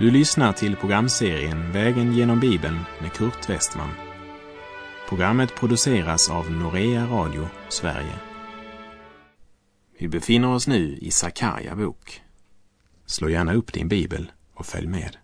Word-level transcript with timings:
Du 0.00 0.10
lyssnar 0.10 0.52
till 0.52 0.76
programserien 0.76 1.72
Vägen 1.72 2.12
genom 2.12 2.40
Bibeln 2.40 2.78
med 3.00 3.12
Kurt 3.12 3.50
Westman. 3.50 3.88
Programmet 5.08 5.54
produceras 5.54 6.30
av 6.30 6.50
Norea 6.50 7.06
Radio 7.06 7.48
Sverige. 7.68 8.14
Vi 9.98 10.08
befinner 10.08 10.54
oss 10.54 10.66
nu 10.66 10.98
i 11.00 11.10
Sakarja 11.10 11.76
bok. 11.76 12.22
Slå 13.06 13.28
gärna 13.28 13.54
upp 13.54 13.72
din 13.72 13.88
bibel 13.88 14.32
och 14.54 14.66
följ 14.66 14.86
med. 14.86 15.16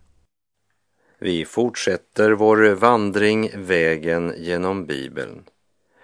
Vi 1.19 1.45
fortsätter 1.45 2.31
vår 2.31 2.75
vandring 2.75 3.51
vägen 3.55 4.33
genom 4.37 4.85
Bibeln. 4.85 5.43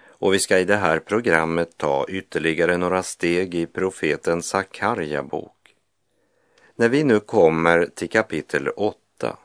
Och 0.06 0.34
vi 0.34 0.38
ska 0.38 0.58
i 0.58 0.64
det 0.64 0.76
här 0.76 0.98
programmet 0.98 1.78
ta 1.78 2.06
ytterligare 2.08 2.76
några 2.76 3.02
steg 3.02 3.54
i 3.54 3.66
profeten 3.66 4.42
Sakarja 4.42 5.22
bok. 5.22 5.53
När 6.76 6.88
vi 6.88 7.04
nu 7.04 7.20
kommer 7.20 7.86
till 7.86 8.08
kapitel 8.08 8.68
8 8.68 9.36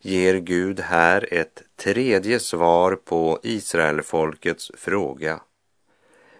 ger 0.00 0.34
Gud 0.34 0.80
här 0.80 1.34
ett 1.34 1.62
tredje 1.76 2.38
svar 2.38 2.94
på 3.04 3.38
Israelfolkets 3.42 4.70
fråga. 4.74 5.40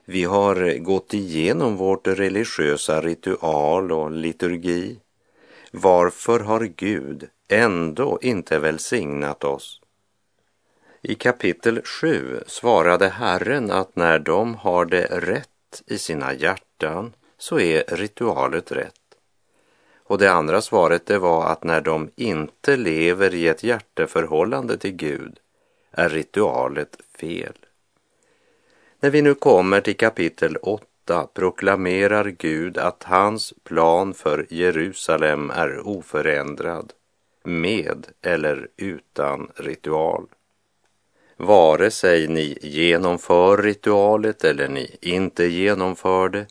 Vi 0.04 0.24
har 0.24 0.78
gått 0.78 1.14
igenom 1.14 1.76
vårt 1.76 2.06
religiösa 2.06 3.00
ritual 3.00 3.92
och 3.92 4.10
liturgi. 4.10 5.00
Varför 5.70 6.40
har 6.40 6.60
Gud 6.60 7.28
ändå 7.48 8.18
inte 8.23 8.59
välsignat 8.59 9.45
oss? 9.45 9.80
I 11.02 11.14
kapitel 11.14 11.82
7 11.84 12.40
svarade 12.46 13.09
Herren 13.09 13.71
att 13.71 13.96
när 13.96 14.18
de 14.18 14.54
har 14.54 14.84
det 14.84 15.06
rätt 15.06 15.82
i 15.87 15.98
sina 15.98 16.34
hjärtan 16.34 17.12
så 17.38 17.60
är 17.60 17.84
ritualet 17.96 18.73
rätt. 18.73 18.98
Och 20.09 20.18
det 20.18 20.32
andra 20.32 20.60
svaret 20.60 21.06
det 21.06 21.18
var 21.18 21.46
att 21.46 21.64
när 21.64 21.80
de 21.80 22.10
inte 22.16 22.76
lever 22.76 23.34
i 23.34 23.48
ett 23.48 23.62
hjärteförhållande 23.62 24.78
till 24.78 24.92
Gud 24.92 25.38
är 25.90 26.09
ritualet 26.09 26.96
fel. 27.20 27.52
När 29.00 29.10
vi 29.10 29.23
nu 29.23 29.34
kommer 29.34 29.80
till 29.80 29.96
kapitel 29.96 30.56
8 30.56 31.26
proklamerar 31.34 32.24
Gud 32.24 32.78
att 32.78 33.02
hans 33.02 33.54
plan 33.65 34.15
för 34.15 34.46
Jerusalem 34.50 35.50
är 35.50 35.88
oförändrad, 35.88 36.93
med 37.45 38.06
eller 38.22 38.68
utan 38.76 39.50
ritual. 39.56 40.26
Vare 41.37 41.90
sig 41.90 42.28
ni 42.28 42.59
genomför 42.62 43.62
ritualet 43.62 44.45
eller 44.45 44.68
ni 44.68 44.96
inte 45.00 45.45
genomför 45.45 46.28
det, 46.28 46.46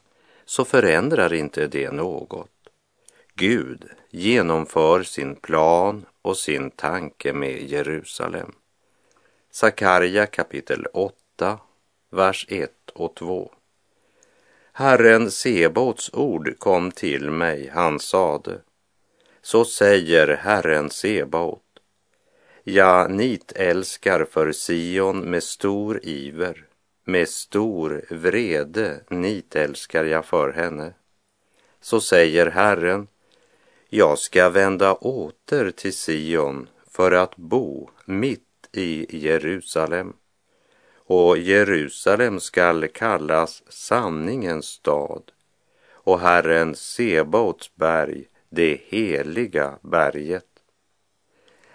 så 0.45 0.66
förändrar 0.66 1.33
inte 1.33 1.67
det 1.67 1.92
något. 1.92 2.49
Gud 3.39 3.85
genomför 4.09 5.03
sin 5.03 5.35
plan 5.35 6.05
och 6.21 6.38
sin 6.38 6.71
tanke 6.71 7.33
med 7.33 7.63
Jerusalem. 7.63 8.52
Sakarja 9.52 10.25
kapitel 10.25 10.85
8, 10.93 11.59
vers 12.09 12.45
1 12.49 12.71
och 12.93 13.15
2. 13.15 13.52
Herren 14.71 15.31
Sebaots 15.31 16.13
ord 16.13 16.59
kom 16.59 16.91
till 16.91 17.31
mig, 17.31 17.69
han 17.73 17.99
sade. 17.99 18.61
Så 19.41 19.65
säger 19.65 20.27
Herren 20.27 20.89
Sebaot. 20.89 21.80
Jag 22.63 23.11
nitälskar 23.11 24.25
för 24.25 24.52
Sion 24.52 25.19
med 25.19 25.43
stor 25.43 25.99
iver, 26.03 26.65
med 27.03 27.30
stor 27.30 28.05
vrede 28.09 28.99
nitälskar 29.09 30.03
jag 30.05 30.26
för 30.26 30.53
henne. 30.53 30.93
Så 31.81 32.02
säger 32.02 32.45
Herren, 32.45 33.08
jag 33.89 34.20
ska 34.20 34.49
vända 34.49 34.93
åter 34.93 35.71
till 35.71 35.93
Sion 35.93 36.70
för 36.92 37.11
att 37.11 37.36
bo 37.36 37.89
mitt 38.05 38.43
i 38.71 39.17
Jerusalem. 39.17 40.14
Och 40.95 41.37
Jerusalem 41.37 42.39
skall 42.39 42.87
kallas 42.87 43.64
sanningens 43.70 44.65
stad 44.65 45.31
och 45.89 46.20
Herren 46.20 46.76
Sebaots 46.76 47.76
berg, 47.76 48.27
det 48.49 48.81
heliga 48.87 49.80
berget. 49.81 50.45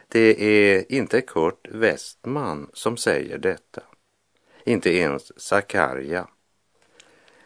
Det 0.09 0.43
är 0.43 0.93
inte 0.93 1.21
Kurt 1.21 1.69
Westman 1.71 2.71
som 2.73 2.97
säger 2.97 3.39
detta, 3.39 3.83
inte 4.65 4.91
ens 4.91 5.41
Sakarja. 5.41 6.29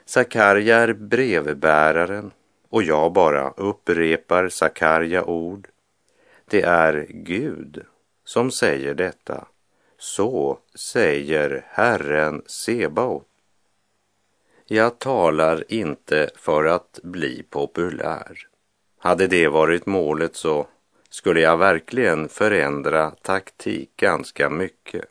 Sakarja 0.05 0.76
är 0.76 0.93
brevbäraren 0.93 2.31
och 2.69 2.82
jag 2.82 3.12
bara 3.12 3.50
upprepar 3.50 4.49
Sakarja 4.49 5.25
ord. 5.25 5.69
Det 6.44 6.62
är 6.62 7.06
Gud 7.09 7.84
som 8.25 8.50
säger 8.50 8.94
detta. 8.94 9.47
Så 9.99 10.59
säger 10.75 11.66
Herren 11.69 12.43
Sebaot. 12.47 13.26
Jag 14.65 14.99
talar 14.99 15.65
inte 15.69 16.31
för 16.37 16.65
att 16.65 17.00
bli 17.03 17.43
populär. 17.43 18.49
Hade 18.99 19.26
det 19.26 19.49
varit 19.49 19.87
målet 19.87 20.37
så 20.37 20.66
skulle 21.10 21.41
jag 21.41 21.56
verkligen 21.56 22.28
förändra 22.28 23.10
taktik 23.10 23.91
ganska 23.97 24.50
mycket 24.50 25.05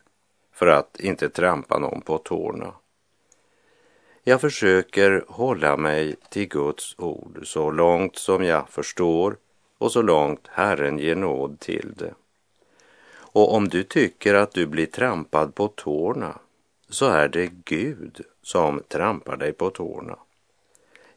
för 0.54 0.68
att 0.68 1.00
inte 1.00 1.30
trampa 1.30 1.80
någon 1.80 2.02
på 2.02 2.18
tårna. 2.18 2.74
Jag 4.28 4.42
försöker 4.42 5.26
hålla 5.28 5.78
mig 5.78 6.16
till 6.30 6.48
Guds 6.48 6.96
ord 6.98 7.40
så 7.44 7.72
långt 7.72 8.16
som 8.16 8.44
jag 8.44 8.70
förstår 8.70 9.38
och 9.78 9.92
så 9.92 10.02
långt 10.02 10.48
Herren 10.48 11.00
ger 11.00 11.16
nåd 11.16 11.60
till 11.60 11.94
det. 11.98 12.14
Och 13.16 13.54
om 13.54 13.68
du 13.68 13.84
tycker 13.84 14.34
att 14.34 14.52
du 14.52 14.66
blir 14.68 14.86
trampad 14.86 15.56
på 15.56 15.68
tårna 15.68 16.40
så 16.90 17.06
är 17.06 17.30
det 17.30 17.50
Gud 17.66 18.22
som 18.42 18.84
trampar 18.88 19.38
dig 19.38 19.54
på 19.54 19.70
tårna. 19.70 20.20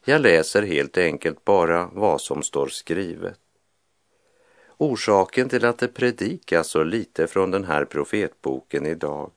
Jag 0.03 0.21
läser 0.21 0.63
helt 0.63 0.97
enkelt 0.97 1.45
bara 1.45 1.89
vad 1.93 2.21
som 2.21 2.43
står 2.43 2.67
skrivet. 2.67 3.39
Orsaken 4.77 5.49
till 5.49 5.65
att 5.65 5.77
det 5.77 5.87
predikas 5.87 6.67
så 6.67 6.83
lite 6.83 7.27
från 7.27 7.51
den 7.51 7.63
här 7.63 7.85
profetboken 7.85 8.85
idag 8.85 9.31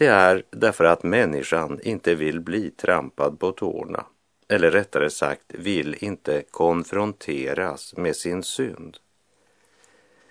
det 0.00 0.06
är 0.06 0.42
därför 0.50 0.84
att 0.84 1.02
människan 1.02 1.80
inte 1.82 2.14
vill 2.14 2.40
bli 2.40 2.70
trampad 2.70 3.38
på 3.38 3.52
tårna. 3.52 4.04
Eller 4.48 4.70
rättare 4.70 5.10
sagt 5.10 5.44
vill 5.48 5.96
inte 6.04 6.42
konfronteras 6.50 7.96
med 7.96 8.16
sin 8.16 8.42
synd. 8.42 8.96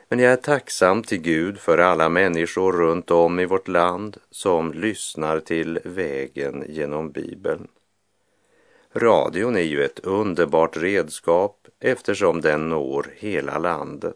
Men 0.07 0.19
jag 0.19 0.31
är 0.31 0.37
tacksam 0.37 1.03
till 1.03 1.21
Gud 1.21 1.59
för 1.59 1.77
alla 1.77 2.09
människor 2.09 2.71
runt 2.71 3.11
om 3.11 3.39
i 3.39 3.45
vårt 3.45 3.67
land 3.67 4.17
som 4.31 4.73
lyssnar 4.73 5.39
till 5.39 5.79
vägen 5.83 6.65
genom 6.69 7.11
Bibeln. 7.11 7.67
Radion 8.93 9.55
är 9.55 9.61
ju 9.61 9.83
ett 9.83 9.99
underbart 9.99 10.77
redskap 10.77 11.67
eftersom 11.79 12.41
den 12.41 12.69
når 12.69 13.07
hela 13.15 13.57
landet. 13.57 14.15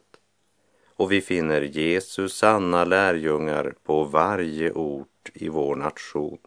Och 0.96 1.12
vi 1.12 1.22
finner 1.22 1.62
Jesus 1.62 2.34
sanna 2.38 2.86
lärjungar 2.86 3.74
på 3.84 4.04
varje 4.04 4.72
ort 4.72 5.08
i 5.34 5.50
vår 5.50 5.76
nation. 5.76 6.38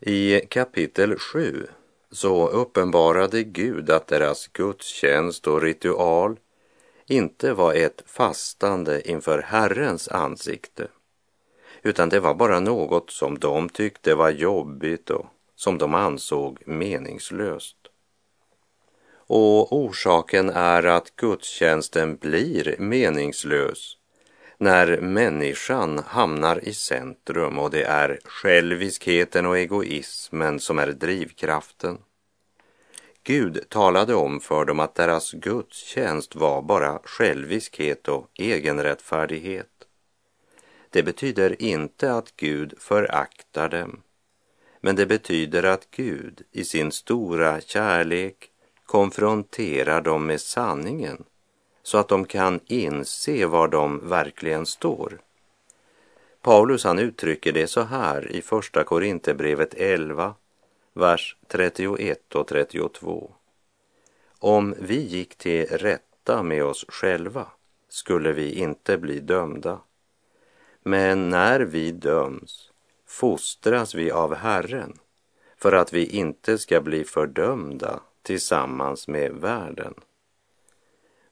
I 0.00 0.40
kapitel 0.40 1.18
7 1.18 1.66
så 2.10 2.48
uppenbarade 2.48 3.42
Gud 3.42 3.90
att 3.90 4.06
deras 4.06 4.46
gudstjänst 4.46 5.46
och 5.46 5.62
ritual 5.62 6.38
inte 7.06 7.52
var 7.52 7.74
ett 7.74 8.02
fastande 8.06 9.10
inför 9.10 9.42
Herrens 9.42 10.08
ansikte, 10.08 10.88
utan 11.82 12.08
det 12.08 12.20
var 12.20 12.34
bara 12.34 12.60
något 12.60 13.10
som 13.10 13.38
de 13.38 13.68
tyckte 13.68 14.14
var 14.14 14.30
jobbigt 14.30 15.10
och 15.10 15.26
som 15.54 15.78
de 15.78 15.94
ansåg 15.94 16.62
meningslöst. 16.66 17.76
Och 19.26 19.72
orsaken 19.72 20.50
är 20.50 20.82
att 20.82 21.16
gudstjänsten 21.16 22.16
blir 22.16 22.76
meningslös 22.78 23.96
när 24.58 25.00
människan 25.00 25.98
hamnar 25.98 26.68
i 26.68 26.74
centrum 26.74 27.58
och 27.58 27.70
det 27.70 27.84
är 27.84 28.18
själviskheten 28.24 29.46
och 29.46 29.58
egoismen 29.58 30.60
som 30.60 30.78
är 30.78 30.86
drivkraften. 30.86 31.98
Gud 33.22 33.68
talade 33.68 34.14
om 34.14 34.40
för 34.40 34.64
dem 34.64 34.80
att 34.80 34.94
deras 34.94 35.32
gudstjänst 35.32 36.34
var 36.34 36.62
bara 36.62 37.00
själviskhet 37.04 38.08
och 38.08 38.30
egenrättfärdighet. 38.38 39.70
Det 40.90 41.02
betyder 41.02 41.62
inte 41.62 42.14
att 42.14 42.36
Gud 42.36 42.74
föraktar 42.78 43.68
dem, 43.68 44.02
men 44.80 44.96
det 44.96 45.06
betyder 45.06 45.62
att 45.62 45.90
Gud 45.90 46.42
i 46.52 46.64
sin 46.64 46.92
stora 46.92 47.60
kärlek 47.60 48.50
konfronterar 48.86 50.00
dem 50.00 50.26
med 50.26 50.40
sanningen 50.40 51.24
så 51.84 51.98
att 51.98 52.08
de 52.08 52.24
kan 52.24 52.60
inse 52.66 53.46
var 53.46 53.68
de 53.68 54.08
verkligen 54.08 54.66
står. 54.66 55.20
Paulus 56.42 56.84
han 56.84 56.98
uttrycker 56.98 57.52
det 57.52 57.66
så 57.66 57.80
här 57.80 58.32
i 58.32 58.42
Första 58.42 58.84
Korinthierbrevet 58.84 59.74
11, 59.74 60.34
vers 60.92 61.36
31 61.48 62.34
och 62.34 62.46
32. 62.46 63.32
Om 64.38 64.74
vi 64.78 65.00
gick 65.06 65.36
till 65.36 65.66
rätta 65.66 66.14
rätta 66.24 66.42
med 66.42 66.64
oss 66.64 66.84
själva 66.88 67.46
skulle 67.88 68.32
vi 68.32 68.52
inte 68.52 68.98
bli 68.98 69.20
dömda. 69.20 69.80
Men 70.82 71.30
när 71.30 71.60
vi 71.60 71.92
döms 71.92 72.70
fostras 73.06 73.94
vi 73.94 74.10
av 74.10 74.34
Herren 74.34 74.98
för 75.56 75.72
att 75.72 75.92
vi 75.92 76.06
inte 76.06 76.58
ska 76.58 76.80
bli 76.80 77.04
fördömda 77.04 78.00
tillsammans 78.22 79.08
med 79.08 79.32
världen. 79.32 79.94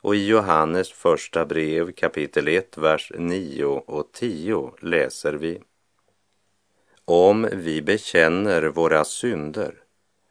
Och 0.05 0.17
i 0.17 0.27
Johannes 0.27 0.93
första 0.93 1.45
brev 1.45 1.93
kapitel 1.93 2.49
1, 2.49 2.79
vers 2.79 3.13
9 3.19 3.65
och 3.65 4.13
10 4.13 4.75
läser 4.81 5.33
vi 5.33 5.63
Om 7.05 7.49
vi 7.53 7.83
bekänner 7.83 8.63
våra 8.63 9.05
synder 9.05 9.75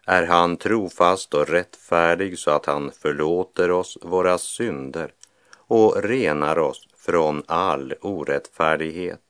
är 0.06 0.24
han 0.24 0.58
trofast 0.58 1.34
och 1.34 1.48
rättfärdig 1.48 2.40
så 2.40 2.52
att 2.52 2.66
han 2.66 2.92
förlåter 2.92 3.72
oss 3.72 3.98
våra 4.02 4.38
synder 4.38 5.14
och 5.56 6.04
renar 6.04 6.60
oss 6.60 6.88
från 6.96 7.44
all 7.46 7.94
orättfärdighet. 8.02 9.22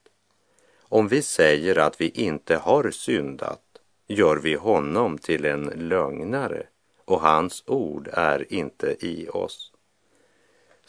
Om 0.82 1.08
vi 1.08 1.22
säger 1.22 1.78
att 1.78 2.02
vi 2.02 2.10
inte 2.10 2.56
har 2.56 2.92
syndat 2.92 3.62
gör 4.08 4.38
vi 4.38 4.56
honom 4.56 5.18
till 5.18 5.46
en 5.46 5.66
lögnare 5.76 6.68
och 7.06 7.22
hans 7.22 7.64
ord 7.68 8.10
är 8.14 8.54
inte 8.54 8.96
i 9.06 9.30
oss. 9.30 9.71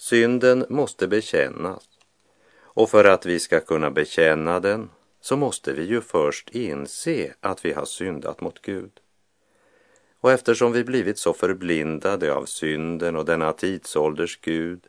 Synden 0.02 0.66
måste 0.68 1.08
bekännas 1.08 1.88
och 2.54 2.90
för 2.90 3.04
att 3.04 3.26
vi 3.26 3.40
ska 3.40 3.60
kunna 3.60 3.90
bekänna 3.90 4.60
den 4.60 4.90
så 5.20 5.36
måste 5.36 5.72
vi 5.72 5.82
ju 5.84 6.00
först 6.00 6.50
inse 6.50 7.34
att 7.40 7.64
vi 7.64 7.72
har 7.72 7.84
syndat 7.84 8.40
mot 8.40 8.62
Gud. 8.62 8.90
Och 10.20 10.32
eftersom 10.32 10.72
vi 10.72 10.84
blivit 10.84 11.18
så 11.18 11.32
förblindade 11.32 12.34
av 12.34 12.44
synden 12.44 13.16
och 13.16 13.24
denna 13.24 13.52
tidsålders 13.52 14.40
Gud 14.40 14.86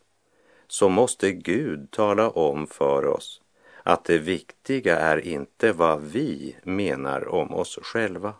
så 0.68 0.90
måste 0.90 1.32
Gud 1.32 1.92
tala 1.92 2.30
om 2.30 2.68
för 2.68 3.06
oss 3.06 3.42
att 3.84 4.06
det 4.06 4.18
viktiga 4.18 5.00
är 5.00 5.18
inte 5.18 5.72
vad 5.72 6.02
vi 6.02 6.56
menar 6.64 7.28
om 7.28 7.54
oss 7.54 7.80
själva. 7.82 8.34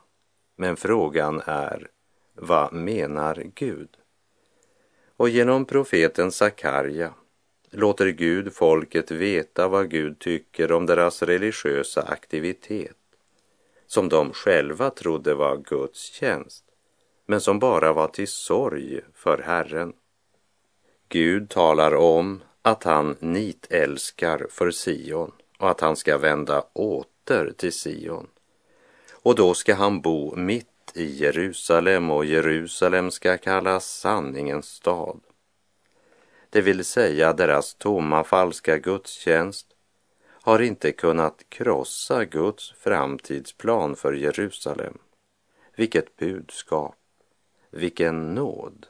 Men 0.56 0.76
frågan 0.76 1.42
är, 1.46 1.88
vad 2.34 2.74
menar 2.74 3.44
Gud? 3.56 3.90
Och 5.18 5.30
genom 5.30 5.66
profeten 5.66 6.32
Sakarja 6.32 7.14
låter 7.72 8.08
Gud 8.08 8.54
folket 8.54 9.12
veta 9.12 9.68
vad 9.68 9.90
Gud 9.90 10.20
tycker 10.20 10.72
om 10.72 10.86
deras 10.86 11.24
religiösa 11.24 12.02
aktivitet, 12.02 12.98
som 13.88 14.10
de 14.10 14.34
själva 14.34 14.90
trodde 14.90 15.34
var 15.34 15.58
Guds 15.58 16.02
tjänst, 16.02 16.64
men 17.26 17.42
som 17.42 17.60
bara 17.60 17.94
var 17.94 18.08
till 18.08 18.28
sorg 18.28 19.02
för 19.14 19.38
Herren. 19.38 19.94
Gud 21.10 21.50
talar 21.50 21.96
om 21.96 22.44
att 22.62 22.84
han 22.84 23.16
nitälskar 23.20 24.48
för 24.50 24.72
Sion 24.72 25.32
och 25.60 25.70
att 25.70 25.82
han 25.82 25.96
ska 25.96 26.18
vända 26.18 26.62
åter 26.74 27.54
till 27.58 27.74
Sion. 27.74 28.28
Och 29.12 29.36
då 29.36 29.54
ska 29.54 29.76
han 29.76 30.02
bo 30.02 30.36
mitt 30.36 30.73
i 30.94 31.06
Jerusalem 31.06 32.12
och 32.12 32.26
Jerusalem 32.26 33.12
ska 33.12 33.38
kallas 33.38 34.00
sanningens 34.00 34.66
stad. 34.68 35.20
Det 36.50 36.62
vill 36.62 36.86
säga 36.86 37.34
deras 37.34 37.76
tomma 37.76 38.24
falska 38.24 38.78
gudstjänst 38.78 39.68
har 40.26 40.62
inte 40.62 40.92
kunnat 40.92 41.46
krossa 41.50 42.26
Guds 42.26 42.72
framtidsplan 42.72 43.96
för 43.96 44.14
Jerusalem. 44.14 44.98
Vilket 45.76 46.18
budskap, 46.18 46.96
vilken 47.70 48.36
nåd. 48.36 48.86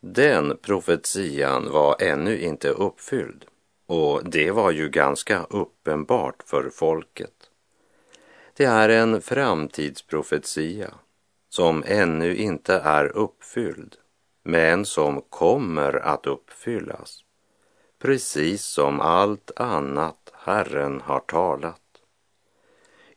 Den 0.00 0.56
profetian 0.56 1.70
var 1.70 2.02
ännu 2.02 2.38
inte 2.38 2.68
uppfylld 2.68 3.44
och 3.86 4.30
det 4.30 4.50
var 4.50 4.70
ju 4.70 4.88
ganska 4.88 5.44
uppenbart 5.50 6.42
för 6.46 6.70
folket. 6.70 7.49
Det 8.60 8.66
är 8.66 8.88
en 8.88 9.22
framtidsprofetia 9.22 10.94
som 11.48 11.84
ännu 11.86 12.36
inte 12.36 12.74
är 12.74 13.16
uppfylld 13.16 13.96
men 14.42 14.84
som 14.84 15.22
kommer 15.22 15.96
att 15.96 16.26
uppfyllas 16.26 17.24
precis 17.98 18.64
som 18.64 19.00
allt 19.00 19.50
annat 19.56 20.32
Herren 20.32 21.00
har 21.00 21.20
talat. 21.20 21.80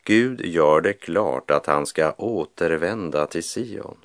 Gud 0.04 0.42
gör 0.42 0.81
det 0.81 0.94
klart 0.94 1.51
att 1.51 1.66
han 1.66 1.86
ska 1.86 2.13
återvända 2.18 3.28
till 3.28 3.44
Sion. 3.44 3.98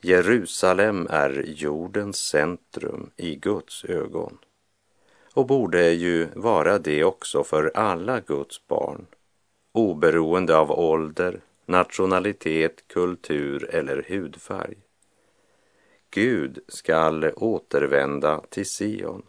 Jerusalem 0.00 1.06
är 1.10 1.44
jordens 1.46 2.16
centrum 2.16 3.10
i 3.16 3.36
Guds 3.36 3.84
ögon 3.84 4.38
och 5.34 5.46
borde 5.46 5.90
ju 5.90 6.28
vara 6.34 6.78
det 6.78 7.04
också 7.04 7.44
för 7.44 7.72
alla 7.74 8.20
Guds 8.20 8.66
barn, 8.66 9.06
oberoende 9.72 10.56
av 10.56 10.70
ålder, 10.70 11.40
nationalitet, 11.66 12.88
kultur 12.88 13.74
eller 13.74 14.04
hudfärg. 14.08 14.76
Gud 16.10 16.58
skall 16.68 17.30
återvända 17.36 18.40
till 18.50 18.66
Sion. 18.66 19.22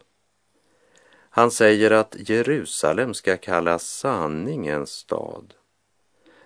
Han 1.30 1.50
säger 1.50 1.90
att 1.90 2.16
Jerusalem 2.28 3.14
ska 3.14 3.36
kallas 3.36 3.82
sanningens 3.82 4.90
stad. 4.90 5.54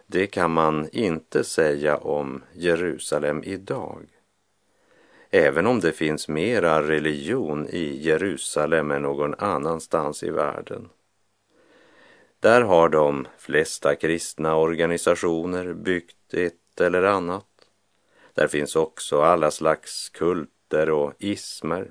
Det 0.07 0.27
kan 0.27 0.51
man 0.51 0.89
inte 0.93 1.45
säga 1.45 1.97
om 1.97 2.43
Jerusalem 2.53 3.43
idag. 3.45 4.07
Även 5.31 5.67
om 5.67 5.81
det 5.81 5.93
finns 5.93 6.29
mera 6.29 6.83
religion 6.83 7.67
i 7.69 7.97
Jerusalem 8.03 8.91
än 8.91 9.03
någon 9.03 9.35
annanstans 9.35 10.23
i 10.23 10.31
världen. 10.31 10.89
Där 12.41 12.61
har 12.61 12.89
de 12.89 13.27
flesta 13.39 13.97
kristna 13.97 14.57
organisationer 14.57 15.73
byggt 15.75 16.35
ett 16.35 16.81
eller 16.81 17.03
annat. 17.03 17.47
Där 18.35 18.49
finns 18.49 18.77
också 18.77 19.21
alla 19.23 19.51
slags 19.51 20.09
kulter 20.09 20.91
och 20.91 21.13
ismer. 21.19 21.91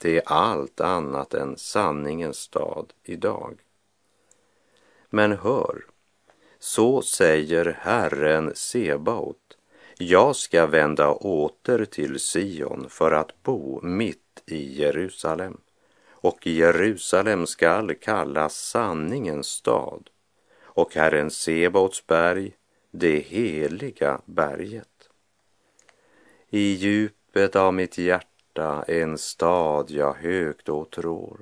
Det 0.00 0.16
är 0.16 0.22
allt 0.26 0.80
annat 0.80 1.34
än 1.34 1.56
sanningens 1.56 2.36
stad 2.36 2.92
idag. 3.04 3.58
Men 5.10 5.32
hör, 5.32 5.84
så 6.58 7.02
säger 7.02 7.78
Herren 7.80 8.52
Sebaot 8.54 9.58
jag 10.00 10.36
ska 10.36 10.66
vända 10.66 11.10
åter 11.12 11.84
till 11.84 12.18
Sion 12.18 12.86
för 12.88 13.12
att 13.12 13.42
bo 13.42 13.80
mitt 13.82 14.42
i 14.46 14.80
Jerusalem 14.80 15.60
och 16.20 16.46
Jerusalem 16.46 17.46
skall 17.46 17.94
kallas 17.94 18.54
sanningens 18.54 19.46
stad 19.46 20.10
och 20.62 20.94
Herren 20.94 21.30
Sebaots 21.30 22.06
berg, 22.06 22.52
det 22.90 23.18
heliga 23.18 24.20
berget. 24.24 25.10
I 26.50 26.72
djupet 26.72 27.56
av 27.56 27.74
mitt 27.74 27.98
hjärta 27.98 28.84
en 28.88 29.18
stad 29.18 29.90
jag 29.90 30.14
högt 30.14 30.68
åtrår. 30.68 31.38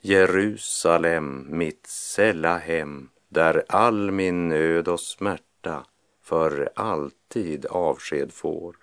Jerusalem, 0.00 1.46
mitt 1.48 1.86
sälla 1.86 2.58
hem, 2.58 3.08
där 3.28 3.64
all 3.68 4.10
min 4.10 4.48
nöd 4.48 4.88
och 4.88 5.00
smärta 5.00 5.86
för 6.22 6.70
alltid 6.74 7.66
avsked 7.66 8.32
får. 8.32 8.76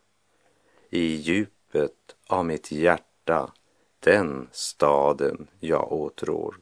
I 0.90 1.06
djupet 1.16 2.16
av 2.28 2.46
mitt 2.46 2.72
hjärta 2.72 3.52
den 4.00 4.48
staden 4.52 5.48
jag 5.60 5.92
åtrår. 5.92 6.56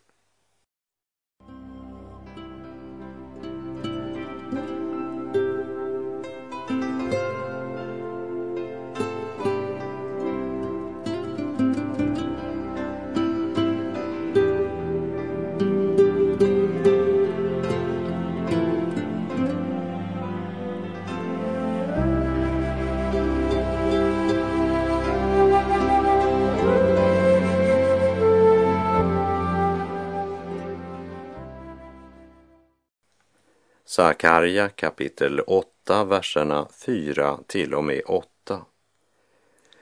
Sakarja 34.17 34.69
kapitel 34.69 35.39
8, 35.47 36.03
verserna 36.03 36.67
4 36.85 37.39
till 37.47 37.73
och 37.73 37.83
med 37.83 38.01
8. 38.05 38.27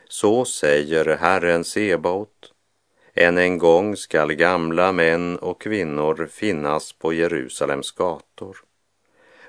Så 0.07 0.45
säger 0.45 1.17
Herren 1.17 1.63
Sebaot. 1.63 2.53
Än 3.13 3.37
en 3.37 3.57
gång 3.57 3.95
skall 3.95 4.33
gamla 4.33 4.91
män 4.91 5.37
och 5.39 5.61
kvinnor 5.61 6.27
finnas 6.31 6.93
på 6.93 7.13
Jerusalems 7.13 7.91
gator, 7.91 8.57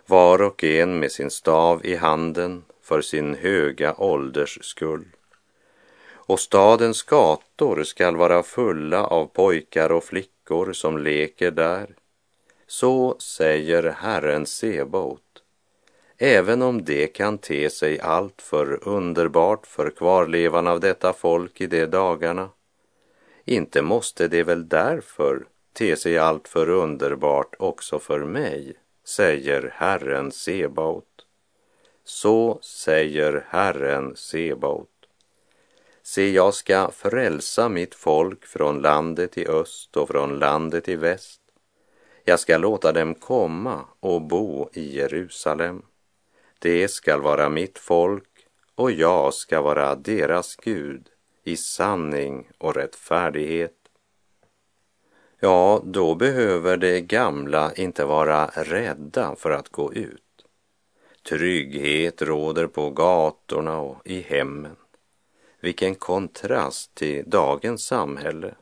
var 0.07 0.43
och 0.43 0.65
en 0.65 0.99
med 0.99 1.13
sin 1.13 1.31
stav 1.31 1.87
i 1.87 1.97
handen 1.97 2.65
för 2.83 3.01
sin 3.01 3.35
höga 3.35 3.95
ålders 3.95 4.59
skull. 4.63 5.07
och 6.29 6.41
stadens 6.41 7.03
gator 7.03 7.85
skall 7.85 8.17
vara 8.17 8.43
fulla 8.43 9.07
av 9.07 9.27
pojkar 9.27 9.93
och 9.93 10.05
flickor 10.05 10.73
som 10.73 10.99
leker 10.99 11.51
där. 11.51 11.95
Så 12.67 13.17
säger 13.19 13.83
Herren 13.83 14.47
Sebaot. 14.47 15.23
Även 16.19 16.63
om 16.63 16.85
det 16.85 17.07
kan 17.07 17.39
te 17.39 17.71
sig 17.71 18.01
alltför 18.01 18.89
underbart 18.89 19.67
för 19.67 19.91
kvarlevan 19.91 20.67
av 20.67 20.81
detta 20.81 21.13
folk 21.13 21.61
i 21.61 21.67
de 21.67 21.87
dagarna, 21.87 22.51
inte 23.45 23.83
måste 23.83 24.29
det 24.29 24.43
väl 24.43 24.69
därför 24.69 25.47
te 25.73 25.97
sig 25.97 26.19
alltför 26.19 26.69
underbart 26.69 27.55
också 27.59 27.99
för 27.99 28.21
mig, 28.21 28.77
säger 29.05 29.71
Herren 29.75 30.33
Sebaot. 30.33 31.27
Så 32.05 32.59
säger 32.63 33.47
Herren 33.49 34.17
Sebaot. 34.17 34.89
Se, 36.03 36.31
jag 36.31 36.55
ska 36.55 36.91
frälsa 36.91 37.69
mitt 37.69 37.95
folk 37.95 38.47
från 38.47 38.79
landet 38.79 39.39
i 39.39 39.47
öst 39.47 39.97
och 39.97 40.09
från 40.09 40.39
landet 40.39 40.89
i 40.89 40.97
väst. 40.97 41.41
Jag 42.29 42.41
ska 42.41 42.59
låta 42.59 42.93
dem 42.93 43.15
komma 43.15 43.85
och 44.01 44.23
bo 44.23 44.69
i 44.73 44.97
Jerusalem. 44.97 45.83
Det 46.59 46.89
skall 46.89 47.21
vara 47.21 47.49
mitt 47.49 47.79
folk 47.79 48.29
och 48.75 48.91
jag 48.91 49.35
ska 49.35 49.61
vara 49.61 49.95
deras 49.95 50.57
Gud 50.57 51.09
i 51.45 51.57
sanning 51.57 52.49
och 52.59 52.75
rättfärdighet. 52.75 53.77
Ja, 55.41 55.83
då 55.85 56.15
behöver 56.15 56.77
de 56.77 57.01
gamla 57.01 57.73
inte 57.75 58.05
vara 58.05 58.47
rädda 58.47 59.37
för 59.37 59.51
att 59.51 59.69
gå 59.69 59.93
ut. 59.93 60.23
Trygghet 61.29 62.23
råder 62.23 62.67
på 62.67 62.91
gatorna 62.91 63.79
och 63.81 64.07
i 64.07 64.21
hemmen. 64.21 64.77
Vilken 65.61 65.95
kontrast 65.95 66.95
till 66.95 67.31
dagens 67.31 67.85
samhälle. 67.85 68.55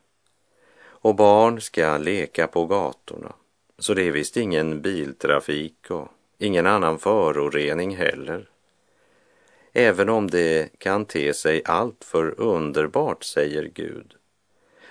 Och 0.82 1.14
barn 1.14 1.60
ska 1.60 1.98
leka 1.98 2.46
på 2.46 2.66
gatorna, 2.66 3.34
så 3.78 3.94
det 3.94 4.02
är 4.02 4.12
visst 4.12 4.36
ingen 4.36 4.82
biltrafik 4.82 5.90
och 5.90 6.08
ingen 6.38 6.66
annan 6.66 6.98
förorening 6.98 7.96
heller. 7.96 8.48
Även 9.72 10.08
om 10.08 10.30
det 10.30 10.78
kan 10.78 11.04
te 11.04 11.34
sig 11.34 11.62
alltför 11.64 12.40
underbart, 12.40 13.24
säger 13.24 13.70
Gud, 13.74 14.14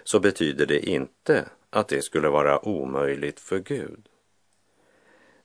så 0.04 0.20
betyder 0.20 0.66
det 0.66 0.90
inte 0.90 1.46
att 1.70 1.88
det 1.88 2.02
skulle 2.02 2.30
vara 2.30 2.66
omöjligt 2.66 3.40
för 3.40 3.60
Gud. 3.60 4.10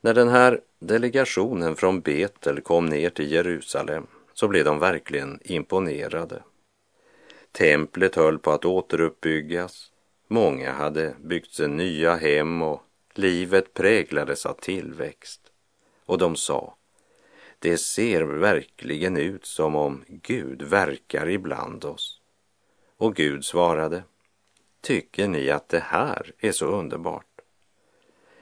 När 0.00 0.14
den 0.14 0.28
här 0.28 0.60
delegationen 0.78 1.76
från 1.76 2.00
Betel 2.00 2.60
kom 2.60 2.86
ner 2.86 3.10
till 3.10 3.32
Jerusalem 3.32 4.06
så 4.34 4.48
blev 4.48 4.64
de 4.64 4.78
verkligen 4.78 5.40
imponerade. 5.44 6.42
Templet 7.52 8.14
höll 8.14 8.38
på 8.38 8.50
att 8.50 8.64
återuppbyggas. 8.64 9.92
Många 10.28 10.72
hade 10.72 11.14
byggt 11.20 11.52
sig 11.52 11.68
nya 11.68 12.14
hem 12.16 12.62
och 12.62 12.82
livet 13.18 13.74
präglades 13.74 14.46
av 14.46 14.54
tillväxt. 14.54 15.40
Och 16.04 16.18
de 16.18 16.36
sa, 16.36 16.74
det 17.58 17.78
ser 17.78 18.22
verkligen 18.22 19.16
ut 19.16 19.46
som 19.46 19.76
om 19.76 20.04
Gud 20.08 20.62
verkar 20.62 21.28
ibland 21.28 21.84
oss. 21.84 22.20
Och 22.96 23.14
Gud 23.14 23.44
svarade, 23.44 24.02
tycker 24.80 25.28
ni 25.28 25.50
att 25.50 25.68
det 25.68 25.80
här 25.80 26.32
är 26.38 26.52
så 26.52 26.66
underbart? 26.66 27.24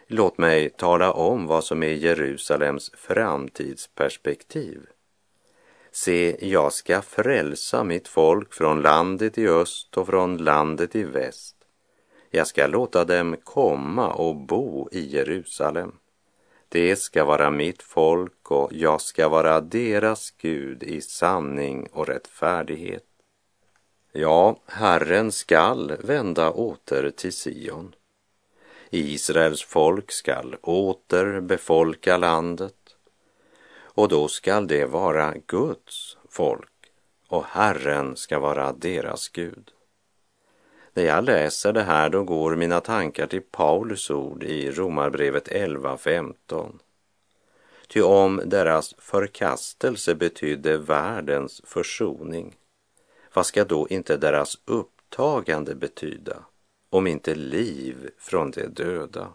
Låt 0.07 0.39
mig 0.39 0.71
tala 0.71 1.13
om 1.13 1.47
vad 1.47 1.65
som 1.65 1.83
är 1.83 1.93
Jerusalems 1.93 2.91
framtidsperspektiv. 2.95 4.87
Se, 5.91 6.49
jag 6.51 6.73
ska 6.73 7.03
frälsa 7.03 7.85
mitt 7.85 8.09
folk 8.09 8.55
från 8.55 8.83
landet 8.83 9.39
i 9.39 9.49
öst 9.49 9.97
och 9.97 10.07
från 10.07 10.37
landet 10.37 10.97
i 10.97 11.05
väst. 11.05 11.56
Jag 12.37 12.47
ska 12.47 12.67
låta 12.67 13.05
dem 13.05 13.37
komma 13.45 14.13
och 14.13 14.37
bo 14.37 14.89
i 14.93 15.01
Jerusalem. 15.01 15.93
Det 16.69 16.97
ska 16.97 17.25
vara 17.25 17.51
mitt 17.51 17.83
folk 17.83 18.51
och 18.51 18.73
jag 18.73 19.01
ska 19.01 19.29
vara 19.29 19.61
deras 19.61 20.31
Gud 20.31 20.83
i 20.83 21.01
sanning 21.01 21.89
och 21.93 22.09
rättfärdighet. 22.09 23.05
Ja, 24.13 24.57
Herren 24.67 25.33
skall 25.33 25.97
vända 26.01 26.51
åter 26.51 27.11
till 27.11 27.33
Sion. 27.33 27.95
Israels 28.91 29.63
folk 29.63 30.13
skall 30.13 30.57
åter 30.63 31.41
befolka 31.41 32.17
landet 32.17 32.97
och 33.79 34.09
då 34.09 34.29
skall 34.29 34.67
det 34.67 34.85
vara 34.85 35.35
Guds 35.47 36.17
folk 36.29 36.91
och 37.29 37.45
Herren 37.45 38.17
ska 38.17 38.39
vara 38.39 38.73
deras 38.73 39.29
Gud. 39.29 39.73
När 40.97 41.05
jag 41.05 41.25
läser 41.25 41.73
det 41.73 41.83
här 41.83 42.09
då 42.09 42.25
går 42.25 42.57
mina 42.57 42.81
tankar 42.81 43.27
till 43.27 43.43
Paulus 43.43 44.11
ord 44.11 44.45
i 44.45 44.71
Romarbrevet 44.71 45.49
11.15. 45.49 46.79
Ty 47.89 48.03
om 48.03 48.43
deras 48.45 48.95
förkastelse 48.99 50.15
betydde 50.15 50.79
världens 50.79 51.63
försoning, 51.65 52.57
vad 53.35 53.47
ska 53.47 53.65
då 53.65 53.89
inte 53.89 54.17
deras 54.17 54.59
upptagande 54.65 55.75
betyda, 55.75 56.37
om 56.91 57.07
inte 57.07 57.35
liv 57.35 58.11
från 58.19 58.51
de 58.51 58.67
döda? 58.67 59.29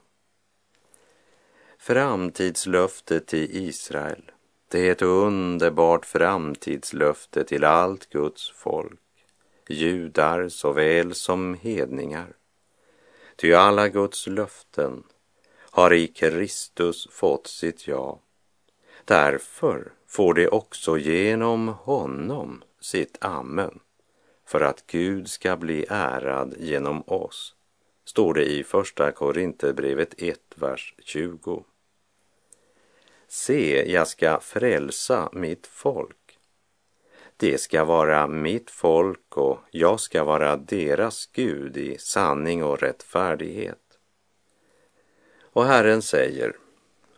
Framtidslöftet 1.77 3.27
till 3.27 3.57
Israel 3.67 4.31
det 4.71 4.87
är 4.87 4.91
ett 4.91 5.01
underbart 5.01 6.05
framtidslöfte 6.05 7.43
till 7.43 7.63
allt 7.63 8.09
Guds 8.09 8.51
folk, 8.51 9.00
judar 9.71 10.49
såväl 10.49 11.13
som 11.13 11.57
hedningar. 11.61 12.33
Ty 13.35 13.53
alla 13.53 13.87
Guds 13.87 14.27
löften 14.27 15.03
har 15.71 15.93
i 15.93 16.07
Kristus 16.07 17.07
fått 17.11 17.47
sitt 17.47 17.87
ja. 17.87 18.19
Därför 19.05 19.91
får 20.07 20.33
de 20.33 20.47
också 20.47 20.97
genom 20.97 21.67
honom 21.67 22.63
sitt 22.81 23.17
amen, 23.21 23.79
för 24.45 24.61
att 24.61 24.87
Gud 24.87 25.29
ska 25.29 25.57
bli 25.57 25.85
ärad 25.89 26.55
genom 26.59 27.03
oss, 27.07 27.55
står 28.05 28.33
det 28.33 28.45
i 28.45 28.63
Första 28.63 29.11
Korinthierbrevet 29.11 30.21
1, 30.21 30.39
vers 30.55 30.95
20. 30.99 31.63
Se, 33.27 33.91
jag 33.91 34.07
ska 34.07 34.39
frälsa 34.39 35.29
mitt 35.33 35.67
folk. 35.67 36.20
Det 37.41 37.57
ska 37.57 37.83
vara 37.83 38.27
mitt 38.27 38.71
folk 38.71 39.37
och 39.37 39.59
jag 39.71 39.99
ska 39.99 40.23
vara 40.23 40.55
deras 40.55 41.25
Gud 41.25 41.77
i 41.77 41.97
sanning 41.97 42.63
och 42.63 42.79
rättfärdighet. 42.79 43.99
Och 45.41 45.65
Herren 45.65 46.01
säger, 46.01 46.55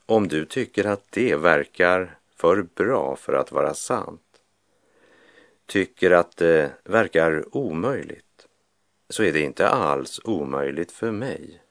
om 0.06 0.28
du 0.28 0.46
tycker 0.46 0.86
att 0.86 1.12
det 1.12 1.36
verkar 1.36 2.18
för 2.36 2.62
bra 2.76 3.16
för 3.16 3.34
att 3.34 3.52
vara 3.52 3.74
sant, 3.74 4.22
tycker 5.66 6.12
att 6.12 6.38
det 6.38 6.72
verkar 6.84 7.58
omöjligt, 7.58 8.48
så 9.10 9.24
är 9.24 9.34
det 9.34 9.42
inte 9.42 9.68
alls 9.68 10.22
omöjligt 10.24 10.92
för 10.92 11.12
mig. 11.12 11.62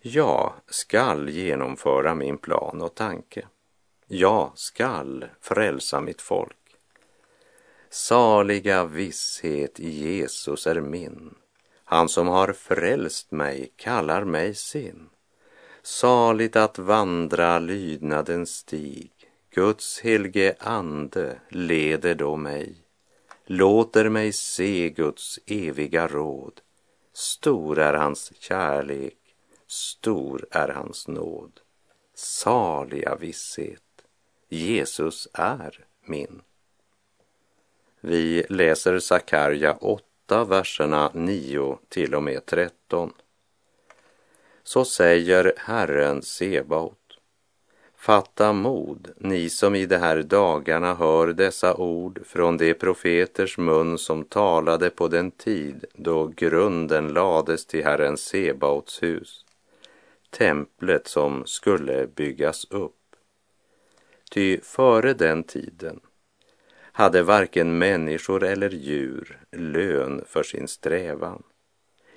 Jag 0.00 0.52
skall 0.66 1.28
genomföra 1.28 2.14
min 2.14 2.38
plan 2.38 2.82
och 2.82 2.94
tanke. 2.94 3.46
Jag 4.06 4.52
skall 4.54 5.24
frälsa 5.40 6.00
mitt 6.00 6.20
folk. 6.20 6.59
Saliga 7.92 8.84
visshet 8.84 9.80
i 9.80 9.90
Jesus 9.90 10.66
är 10.66 10.80
min. 10.80 11.34
Han 11.84 12.08
som 12.08 12.28
har 12.28 12.52
frälst 12.52 13.30
mig 13.30 13.72
kallar 13.76 14.24
mig 14.24 14.54
sin. 14.54 15.08
Saligt 15.82 16.56
att 16.56 16.78
vandra 16.78 17.58
lydnadens 17.58 18.56
stig. 18.56 19.10
Guds 19.50 20.00
helge 20.00 20.56
ande 20.58 21.40
leder 21.48 22.14
då 22.14 22.36
mig. 22.36 22.74
Låter 23.46 24.08
mig 24.08 24.32
se 24.32 24.90
Guds 24.90 25.38
eviga 25.46 26.08
råd. 26.08 26.60
Stor 27.12 27.78
är 27.78 27.94
hans 27.94 28.32
kärlek, 28.40 29.18
stor 29.66 30.46
är 30.50 30.68
hans 30.68 31.08
nåd. 31.08 31.60
Saliga 32.14 33.16
visshet. 33.16 33.82
Jesus 34.48 35.28
är 35.32 35.84
min. 36.04 36.42
Vi 38.02 38.44
läser 38.48 38.98
Sakarja 38.98 39.72
8, 39.72 40.44
verserna 40.44 41.10
9 41.14 41.78
till 41.88 42.14
och 42.14 42.22
med 42.22 42.46
13. 42.46 43.12
Så 44.62 44.84
säger 44.84 45.52
Herren 45.56 46.22
Sebaot. 46.22 46.96
Fatta 47.96 48.52
mod, 48.52 49.10
ni 49.16 49.50
som 49.50 49.74
i 49.74 49.86
de 49.86 49.96
här 49.96 50.22
dagarna 50.22 50.94
hör 50.94 51.26
dessa 51.26 51.74
ord 51.74 52.20
från 52.26 52.56
de 52.56 52.74
profeters 52.74 53.58
mun 53.58 53.98
som 53.98 54.24
talade 54.24 54.90
på 54.90 55.08
den 55.08 55.30
tid 55.30 55.84
då 55.94 56.26
grunden 56.26 57.08
lades 57.08 57.66
till 57.66 57.84
Herren 57.84 58.16
Sebaots 58.16 59.02
hus, 59.02 59.44
templet 60.30 61.08
som 61.08 61.42
skulle 61.46 62.06
byggas 62.06 62.64
upp. 62.70 62.96
Ty 64.30 64.60
före 64.60 65.14
den 65.14 65.42
tiden 65.44 66.00
hade 67.00 67.22
varken 67.22 67.78
människor 67.78 68.44
eller 68.44 68.70
djur 68.70 69.38
lön 69.52 70.24
för 70.26 70.42
sin 70.42 70.68
strävan. 70.68 71.42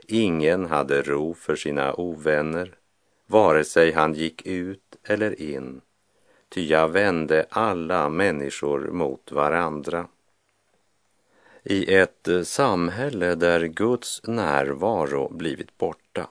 Ingen 0.07 0.65
hade 0.65 1.01
ro 1.01 1.33
för 1.33 1.55
sina 1.55 1.93
ovänner, 1.93 2.75
vare 3.27 3.63
sig 3.63 3.91
han 3.91 4.13
gick 4.13 4.45
ut 4.45 4.95
eller 5.03 5.41
in, 5.41 5.81
ty 6.49 6.67
jag 6.67 6.87
vände 6.87 7.45
alla 7.49 8.09
människor 8.09 8.79
mot 8.91 9.31
varandra. 9.31 10.07
I 11.63 11.95
ett 11.95 12.27
eh, 12.27 12.41
samhälle 12.41 13.35
där 13.35 13.65
Guds 13.65 14.21
närvaro 14.23 15.33
blivit 15.33 15.77
borta 15.77 16.27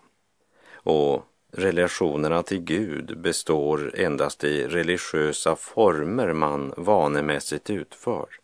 och 0.72 1.26
relationerna 1.52 2.42
till 2.42 2.60
Gud 2.60 3.20
består 3.20 3.92
endast 3.94 4.44
i 4.44 4.66
religiösa 4.66 5.56
former 5.56 6.32
man 6.32 6.74
vanemässigt 6.76 7.70
utför, 7.70 8.41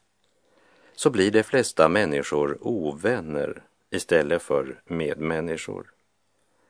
så 0.99 1.11
blir 1.11 1.31
de 1.31 1.43
flesta 1.43 1.89
människor 1.89 2.59
ovänner 2.61 3.63
istället 3.91 4.43
för 4.43 4.81
medmänniskor. 4.85 5.93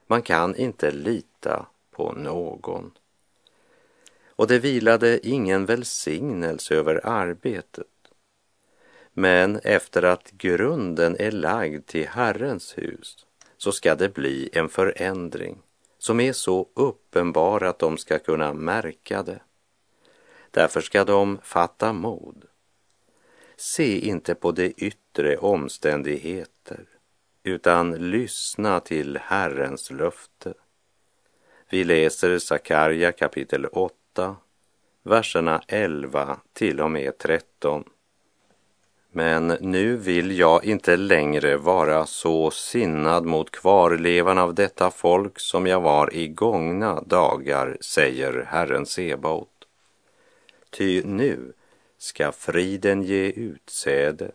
Man 0.06 0.23
kan 0.23 0.56
inte 0.56 0.90
lita 0.90 1.66
på 1.90 2.12
någon. 2.12 2.90
Och 4.26 4.47
det 4.47 4.58
vilade 4.58 5.28
ingen 5.28 5.66
välsignelse 5.66 6.75
över 6.75 7.06
arbetet. 7.06 7.87
Men 9.12 9.56
efter 9.56 10.02
att 10.02 10.30
grunden 10.30 11.16
är 11.18 11.30
lagd 11.30 11.87
till 11.87 12.08
Herrens 12.08 12.78
hus 12.78 13.26
så 13.56 13.73
ska 13.73 13.94
det 13.94 14.14
bli 14.14 14.50
en 14.52 14.68
förändring 14.68 15.58
som 15.99 16.20
är 16.20 16.32
så 16.32 16.68
uppenbar 16.75 17.62
att 17.62 17.78
de 17.78 17.99
ska 17.99 18.18
kunna 18.18 18.54
märka 18.54 19.23
det. 19.23 19.40
Därför 20.50 20.80
ska 20.80 21.04
de 21.04 21.38
fatta 21.42 21.92
mod. 21.92 22.38
Se 23.61 23.99
inte 23.99 24.35
på 24.35 24.53
de 24.53 24.73
yttre 24.77 25.37
omständigheter 25.37 26.85
utan 27.43 28.11
lyssna 28.11 28.81
till 28.81 29.19
Herrens 29.23 29.91
löfte. 29.91 30.55
Vi 31.71 31.85
läser 31.85 32.38
Sakarja 32.38 33.12
kapitel 33.12 33.67
8, 33.67 34.37
verserna 35.03 35.62
11 35.69 36.41
till 36.53 36.81
och 36.81 36.91
med 36.91 37.19
13. 37.19 37.85
Men 39.11 39.47
nu 39.47 39.97
vill 39.97 40.38
jag 40.38 40.65
inte 40.65 40.97
längre 40.97 41.57
vara 41.57 42.07
så 42.07 42.50
sinnad 42.50 43.25
mot 43.25 43.50
kvarlevan 43.50 44.38
av 44.38 44.55
detta 44.55 44.91
folk 44.91 45.41
som 45.41 45.67
jag 45.67 45.81
var 45.81 46.15
i 46.15 46.29
gångna 46.29 47.00
dagar, 47.00 47.77
säger 47.81 48.47
Herren 48.49 48.87
Sebaot. 48.87 49.49
Ty 50.71 51.03
nu 51.05 51.53
ska 51.99 52.33
friden 52.33 53.02
ge 53.02 53.26
utsäde, 53.31 54.31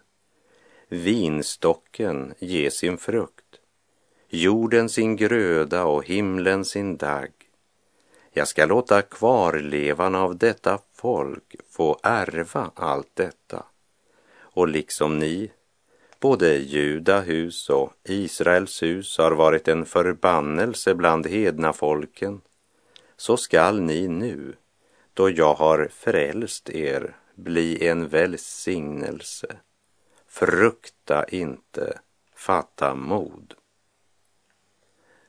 vinstocken 0.87 2.33
ge 2.39 2.71
sin 2.71 2.97
frukt, 2.97 3.59
jorden 4.29 4.89
sin 4.89 5.15
gröda 5.15 5.85
och 5.85 6.05
himlen 6.05 6.65
sin 6.65 6.97
dagg. 6.97 7.31
Jag 8.31 8.47
ska 8.47 8.65
låta 8.65 9.01
kvarlevan 9.01 10.15
av 10.15 10.37
detta 10.37 10.79
folk 10.93 11.55
få 11.69 11.99
ärva 12.03 12.71
allt 12.75 13.11
detta. 13.13 13.65
Och 14.35 14.67
liksom 14.67 15.19
ni, 15.19 15.51
både 16.19 16.57
Judahus 16.57 17.69
och 17.69 17.93
Israels 18.03 18.83
hus 18.83 19.17
har 19.17 19.31
varit 19.31 19.67
en 19.67 19.85
förbannelse 19.85 20.95
bland 20.95 21.27
hedna 21.27 21.73
folken, 21.73 22.41
så 23.17 23.37
skall 23.37 23.81
ni 23.81 24.07
nu, 24.07 24.55
då 25.13 25.29
jag 25.29 25.53
har 25.53 25.89
frälst 25.93 26.69
er, 26.69 27.15
bli 27.35 27.87
en 27.87 28.07
välsignelse. 28.07 29.47
Frukta 30.27 31.25
inte, 31.25 31.99
fatta 32.35 32.95
mod. 32.95 33.53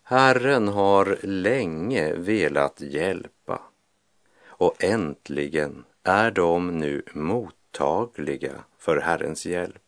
Herren 0.02 0.68
har 0.68 1.18
länge 1.22 2.14
velat 2.14 2.80
hjälpa 2.80 3.60
och 4.46 4.84
äntligen 4.84 5.84
är 6.02 6.30
de 6.30 6.78
nu 6.78 7.02
mottagliga 7.12 8.64
för 8.78 8.96
Herrens 8.96 9.46
hjälp. 9.46 9.82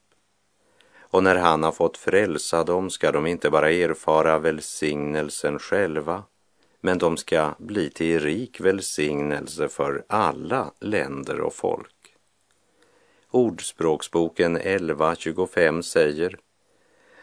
Och 0.98 1.22
när 1.22 1.37
han 1.37 1.62
har 1.62 1.72
fått 1.72 1.96
frälsa 1.96 2.64
dem 2.64 2.90
ska 2.90 3.12
de 3.12 3.26
inte 3.26 3.50
bara 3.50 3.70
erfara 3.70 4.38
välsignelsen 4.38 5.59
själva, 5.59 6.22
men 6.81 6.98
de 6.98 7.16
ska 7.16 7.55
bli 7.59 7.90
till 7.90 8.20
rik 8.20 8.61
välsignelse 8.61 9.68
för 9.68 10.05
alla 10.09 10.72
länder 10.81 11.40
och 11.40 11.55
folk. 11.55 11.95
Ordspråksboken 13.37 14.59
11.25 14.59 15.83
säger 15.83 16.38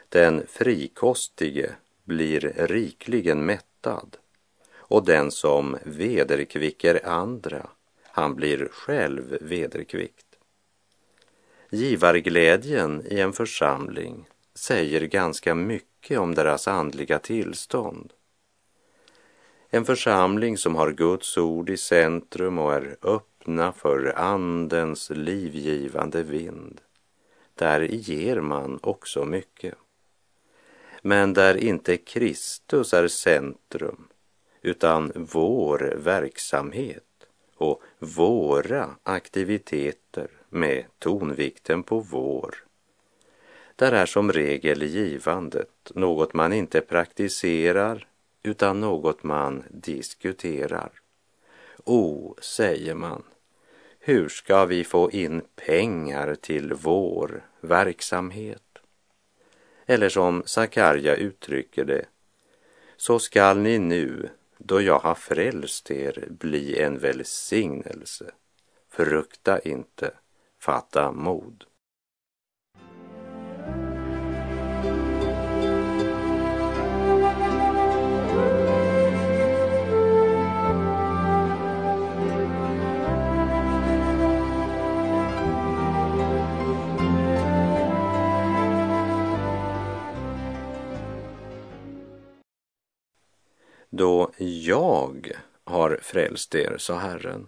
Den 0.10 0.48
frikostige 0.48 1.70
blir 2.04 2.40
rikligen 2.56 3.46
mättad 3.46 4.18
och 4.74 5.06
den 5.06 5.32
som 5.32 5.78
vederkvicker 5.84 7.08
andra, 7.08 7.70
han 8.04 8.36
blir 8.36 8.68
själv 8.72 9.38
vederkvickt. 9.42 10.26
Givarglädjen 11.70 13.04
i 13.10 13.20
en 13.20 13.34
församling 13.34 14.28
säger 14.56 15.02
ganska 15.02 15.56
mycket 15.56 16.20
om 16.20 16.36
deras 16.36 16.68
andliga 16.68 17.20
tillstånd. 17.20 18.14
En 19.70 19.86
församling 19.86 20.58
som 20.58 20.76
har 20.76 20.92
Guds 20.92 21.38
ord 21.38 21.70
i 21.70 21.78
centrum 21.78 22.58
och 22.58 22.74
är 22.74 22.98
öppna 23.44 23.74
för 23.74 24.14
Andens 24.20 25.10
livgivande 25.10 26.24
vind, 26.24 26.82
där 27.56 27.82
ger 27.82 28.42
man 28.42 28.80
också 28.84 29.26
mycket. 29.26 29.76
Men 31.02 31.34
där 31.34 31.58
inte 31.58 31.98
Kristus 31.98 32.94
är 32.94 33.08
centrum, 33.08 34.08
utan 34.62 35.12
vår 35.16 35.94
verksamhet 35.98 37.04
och 37.56 37.82
våra 38.00 38.96
aktiviteter 39.04 40.28
med 40.50 40.86
tonvikten 41.00 41.84
på 41.84 42.00
vår. 42.00 42.56
Där 43.76 43.92
är 43.92 44.06
som 44.06 44.32
regel 44.32 44.84
givandet 44.84 45.92
något 45.96 46.34
man 46.34 46.54
inte 46.54 46.82
praktiserar 46.82 48.08
utan 48.44 48.80
något 48.80 49.24
man 49.24 49.64
diskuterar. 49.70 50.92
O, 51.86 52.36
säger 52.42 52.96
man, 52.96 53.24
hur 54.06 54.30
ska 54.30 54.66
vi 54.66 54.84
få 54.84 55.12
in 55.12 55.42
pengar 55.56 56.36
till 56.36 56.74
vår 56.74 57.46
verksamhet? 57.62 58.62
Eller 59.86 60.10
som 60.10 60.44
Sakarja 60.46 61.16
uttrycker 61.16 61.86
det, 61.86 62.06
så 62.98 63.20
skall 63.20 63.58
ni 63.58 63.80
nu, 63.80 64.30
då 64.58 64.82
jag 64.82 65.00
har 65.00 65.16
frälst 65.16 65.92
er, 65.92 66.28
bli 66.30 66.80
en 66.80 67.00
välsignelse. 67.00 68.32
Frukta 68.90 69.60
inte, 69.60 70.12
fatta 70.60 71.12
mod. 71.12 71.64
Då 93.96 94.32
jag 94.38 95.32
har 95.64 96.00
frälst 96.02 96.56
er, 96.56 96.76
sa 96.78 96.96
Herren, 96.96 97.48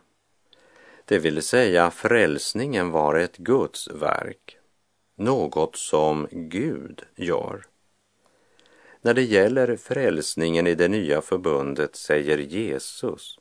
det 1.06 1.20
vill 1.20 1.42
säga 1.42 1.92
frälsningen 1.92 2.92
var 2.92 3.16
ett 3.16 3.38
Guds 3.38 3.88
verk, 3.88 4.58
något 5.16 5.76
som 5.76 6.28
Gud 6.32 7.04
gör. 7.16 7.66
När 9.02 9.14
det 9.14 9.24
gäller 9.24 9.76
frälsningen 9.76 10.68
i 10.68 10.76
det 10.76 10.88
nya 10.88 11.22
förbundet 11.22 11.96
säger 11.96 12.38
Jesus, 12.38 13.40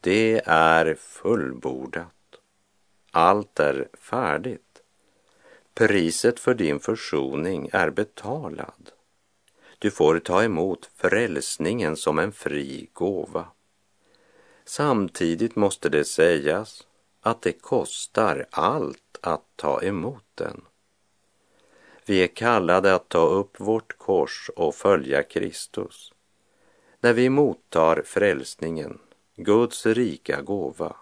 det 0.00 0.42
är 0.46 0.94
fullbordat. 0.94 2.40
Allt 3.10 3.60
är 3.60 3.88
färdigt. 3.98 4.82
Priset 5.74 6.40
för 6.40 6.54
din 6.54 6.80
försoning 6.80 7.70
är 7.72 7.90
betalad. 7.90 8.90
Du 9.86 9.90
får 9.90 10.18
ta 10.18 10.44
emot 10.44 10.90
frälsningen 10.96 11.96
som 11.96 12.18
en 12.18 12.32
fri 12.32 12.88
gåva. 12.92 13.46
Samtidigt 14.64 15.56
måste 15.56 15.88
det 15.88 16.04
sägas 16.04 16.86
att 17.20 17.42
det 17.42 17.52
kostar 17.52 18.46
allt 18.50 19.18
att 19.20 19.42
ta 19.56 19.82
emot 19.82 20.24
den. 20.34 20.64
Vi 22.06 22.22
är 22.22 22.26
kallade 22.26 22.94
att 22.94 23.08
ta 23.08 23.26
upp 23.26 23.60
vårt 23.60 23.98
kors 23.98 24.50
och 24.56 24.74
följa 24.74 25.22
Kristus. 25.22 26.12
När 27.00 27.12
vi 27.12 27.28
mottar 27.28 28.02
frälsningen, 28.02 28.98
Guds 29.36 29.86
rika 29.86 30.42
gåva, 30.42 30.96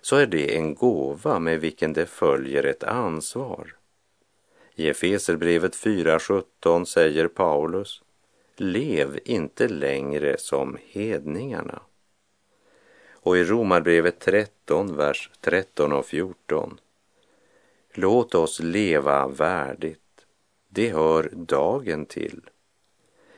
så 0.00 0.16
är 0.16 0.26
det 0.26 0.56
en 0.56 0.74
gåva 0.74 1.38
med 1.38 1.60
vilken 1.60 1.92
det 1.92 2.06
följer 2.06 2.62
ett 2.62 2.84
ansvar. 2.84 3.79
I 4.80 4.88
Efeserbrevet 4.88 5.76
4.17 5.76 6.84
säger 6.84 7.28
Paulus, 7.28 8.02
lev 8.56 9.18
inte 9.24 9.68
längre 9.68 10.38
som 10.38 10.78
hedningarna. 10.86 11.82
Och 13.10 13.36
i 13.36 13.44
Romarbrevet 13.44 14.18
13, 14.18 14.96
vers 14.96 15.30
13 15.40 15.92
och 15.92 16.06
14. 16.06 16.80
Låt 17.94 18.34
oss 18.34 18.60
leva 18.60 19.28
värdigt, 19.28 20.26
det 20.68 20.90
hör 20.90 21.30
dagen 21.32 22.06
till. 22.06 22.40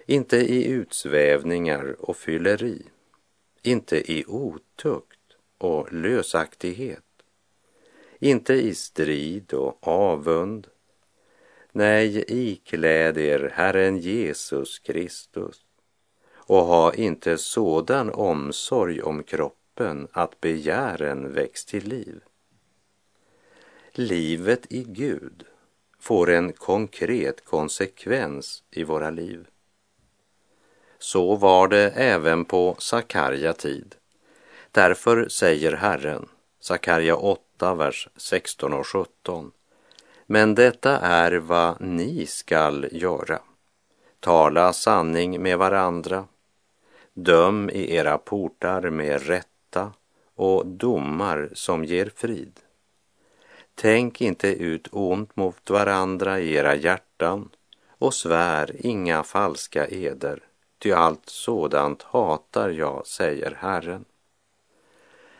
Inte 0.07 0.37
i 0.37 0.67
utsvävningar 0.67 1.97
och 1.99 2.17
fylleri, 2.17 2.83
inte 3.63 4.13
i 4.13 4.25
otukt 4.29 5.37
och 5.59 5.93
lösaktighet, 5.93 7.05
inte 8.19 8.55
i 8.55 8.75
strid 8.75 9.53
och 9.53 9.89
avund. 9.89 10.69
Nej, 11.75 12.25
ikläd 12.29 13.19
er 13.19 13.53
Herren 13.55 13.99
Jesus 13.99 14.79
Kristus 14.79 15.61
och 16.35 16.65
ha 16.65 16.95
inte 16.95 17.39
sådan 17.39 18.11
omsorg 18.11 19.03
om 19.03 19.23
kroppen 19.23 20.09
att 20.13 20.41
begären 20.41 21.33
väcks 21.33 21.65
till 21.65 21.89
liv. 21.89 22.21
Livet 23.93 24.73
i 24.73 24.85
Gud 24.89 25.45
får 25.99 26.31
en 26.31 26.53
konkret 26.53 27.45
konsekvens 27.45 28.63
i 28.71 28.85
våra 28.85 29.11
liv. 29.11 29.47
Så 30.99 31.37
var 31.37 31.69
det 31.69 31.91
även 31.91 32.45
på 32.45 32.77
Sakarja 32.79 33.53
tid. 33.53 33.95
Därför 34.71 35.29
säger 35.29 35.73
Herren, 35.73 36.29
Sakarja 36.61 37.17
8, 37.17 37.75
vers 37.75 38.09
16 38.17 38.73
och 38.73 38.87
17. 38.87 39.53
Men 40.27 40.55
detta 40.55 40.99
är 40.99 41.33
vad 41.33 41.81
ni 41.81 42.27
skall 42.27 42.89
göra. 42.93 43.41
Tala 44.21 44.73
sanning 44.73 45.43
med 45.43 45.59
varandra. 45.59 46.25
Döm 47.15 47.71
i 47.71 47.95
era 47.95 48.19
portar 48.19 48.91
med 48.91 49.27
rätta 49.27 49.93
och 50.35 50.67
domar 50.67 51.51
som 51.53 51.85
ger 51.85 52.13
frid. 52.17 52.61
Tänk 53.75 54.21
inte 54.21 54.49
ut 54.49 54.89
ont 54.93 55.37
mot 55.37 55.71
varandra 55.71 56.41
i 56.41 56.55
era 56.55 56.75
hjärtan 56.75 57.49
och 57.89 58.15
svär 58.15 58.87
inga 58.87 59.23
falska 59.23 59.87
eder, 59.87 60.43
ty 60.79 60.93
allt 60.93 61.29
sådant 61.29 62.03
hatar 62.03 62.71
jag, 62.71 63.07
säger 63.07 63.57
Herren. 63.61 64.05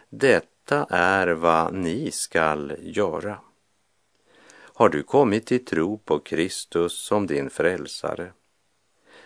Detta 0.09 0.87
är 0.91 1.29
vad 1.29 1.75
ni 1.75 2.11
skall 2.11 2.77
göra. 2.81 3.39
Har 4.75 4.89
du 4.89 5.03
kommit 5.03 5.47
till 5.47 5.65
tro 5.65 5.99
på 5.99 6.19
Kristus 6.19 6.93
som 6.93 7.27
din 7.27 7.51
frälsare, 7.51 8.33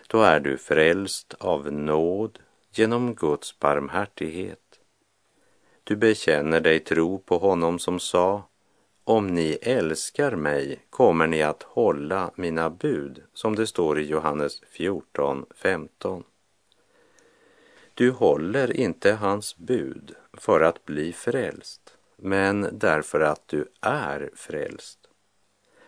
då 0.07 0.21
är 0.21 0.39
du 0.39 0.57
frälst 0.57 1.33
av 1.39 1.73
nåd 1.73 2.39
genom 2.71 3.15
Guds 3.15 3.59
barmhärtighet. 3.59 4.79
Du 5.83 5.95
bekänner 5.95 6.59
dig 6.59 6.79
tro 6.79 7.19
på 7.19 7.37
honom 7.37 7.79
som 7.79 7.99
sa, 7.99 8.43
om 9.03 9.27
ni 9.27 9.57
älskar 9.61 10.35
mig 10.35 10.79
kommer 10.89 11.27
ni 11.27 11.43
att 11.43 11.63
hålla 11.63 12.31
mina 12.35 12.69
bud, 12.69 13.23
som 13.33 13.55
det 13.55 13.67
står 13.67 13.99
i 13.99 14.05
Johannes 14.05 14.61
14, 14.71 15.45
15. 15.55 16.23
Du 17.93 18.11
håller 18.11 18.71
inte 18.73 19.11
hans 19.11 19.57
bud 19.57 20.15
för 20.33 20.61
att 20.61 20.85
bli 20.85 21.13
frälst, 21.13 21.97
men 22.15 22.69
därför 22.71 23.19
att 23.19 23.47
du 23.47 23.65
är 23.81 24.31
frälst. 24.35 25.06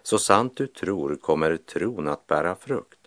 Så 0.10 0.20
sant 0.20 0.58
du 0.58 0.68
tror 0.68 1.16
kommer 1.16 1.58
tron 1.58 2.08
att 2.08 2.28
bära 2.28 2.56
frukt. 2.56 3.00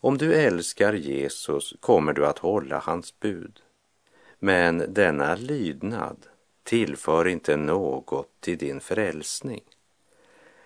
Om 0.00 0.18
du 0.18 0.34
älskar 0.34 0.92
Jesus 0.92 1.74
kommer 1.80 2.12
du 2.12 2.26
att 2.26 2.38
hålla 2.38 2.78
hans 2.78 3.20
bud. 3.20 3.60
Men 4.38 4.94
denna 4.94 5.34
lydnad 5.34 6.16
tillför 6.62 7.28
inte 7.28 7.56
något 7.56 8.28
till 8.40 8.58
din 8.58 8.80
frälsning. 8.80 9.62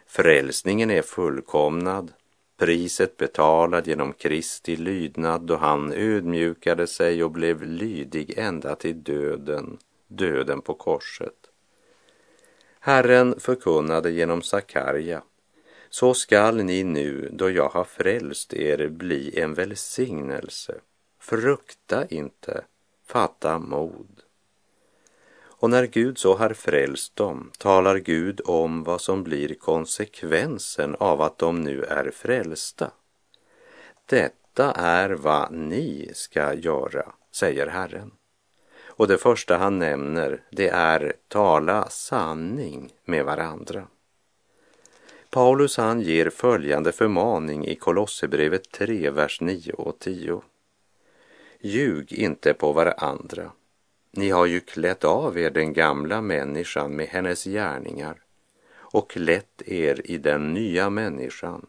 Frälsningen 0.06 0.90
är 0.90 1.02
fullkomnad 1.02 2.12
priset 2.56 3.16
betalad 3.16 3.86
genom 3.86 4.12
Kristi 4.12 4.76
lydnad 4.76 5.42
då 5.42 5.56
han 5.56 5.92
ödmjukade 5.92 6.86
sig 6.86 7.24
och 7.24 7.30
blev 7.30 7.62
lydig 7.62 8.38
ända 8.38 8.76
till 8.76 9.02
döden, 9.02 9.78
döden 10.06 10.60
på 10.60 10.74
korset. 10.74 11.50
Herren 12.80 13.40
förkunnade 13.40 14.10
genom 14.10 14.42
Sakarja, 14.42 15.22
så 15.94 16.14
skall 16.14 16.56
ni 16.56 16.84
nu 16.84 17.28
då 17.32 17.50
jag 17.50 17.68
har 17.68 17.84
frälst 17.84 18.54
er 18.54 18.88
bli 18.88 19.40
en 19.40 19.54
välsignelse. 19.54 20.74
Frukta 21.20 22.06
inte, 22.06 22.64
fatta 23.06 23.58
mod. 23.58 24.22
Och 25.42 25.70
när 25.70 25.86
Gud 25.86 26.18
så 26.18 26.36
har 26.36 26.50
frälst 26.50 27.16
dem 27.16 27.50
talar 27.58 27.96
Gud 27.96 28.40
om 28.44 28.84
vad 28.84 29.00
som 29.00 29.24
blir 29.24 29.54
konsekvensen 29.54 30.94
av 30.94 31.22
att 31.22 31.38
de 31.38 31.60
nu 31.60 31.82
är 31.84 32.10
frälsta. 32.10 32.90
Detta 34.06 34.72
är 34.72 35.10
vad 35.10 35.52
ni 35.52 36.10
ska 36.14 36.54
göra, 36.54 37.12
säger 37.32 37.66
Herren. 37.66 38.10
Och 38.86 39.08
det 39.08 39.18
första 39.18 39.56
han 39.56 39.78
nämner, 39.78 40.42
det 40.50 40.68
är 40.68 41.12
tala 41.28 41.88
sanning 41.88 42.92
med 43.04 43.24
varandra. 43.24 43.86
Paulus 45.34 45.76
han 45.76 46.00
ger 46.00 46.30
följande 46.30 46.92
förmaning 46.92 47.66
i 47.66 47.74
Kolosserbrevet 47.74 48.70
3, 48.70 49.10
vers 49.10 49.40
9 49.40 49.72
och 49.72 49.98
10. 49.98 50.42
Ljug 51.60 52.12
inte 52.12 52.54
på 52.54 52.72
varandra 52.72 53.52
ni 54.10 54.30
har 54.30 54.46
ju 54.46 54.60
klätt 54.60 55.04
av 55.04 55.38
er 55.38 55.50
den 55.50 55.72
gamla 55.72 56.20
människan 56.20 56.96
med 56.96 57.06
hennes 57.06 57.44
gärningar 57.44 58.22
och 58.74 59.10
klätt 59.10 59.62
er 59.66 60.10
i 60.10 60.18
den 60.18 60.54
nya 60.54 60.90
människan 60.90 61.66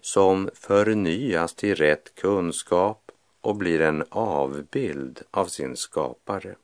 som 0.00 0.50
förnyas 0.54 1.54
till 1.54 1.74
rätt 1.74 2.14
kunskap 2.14 3.10
och 3.40 3.56
blir 3.56 3.80
en 3.80 4.04
avbild 4.08 5.22
av 5.30 5.46
sin 5.46 5.76
skapare. 5.76 6.56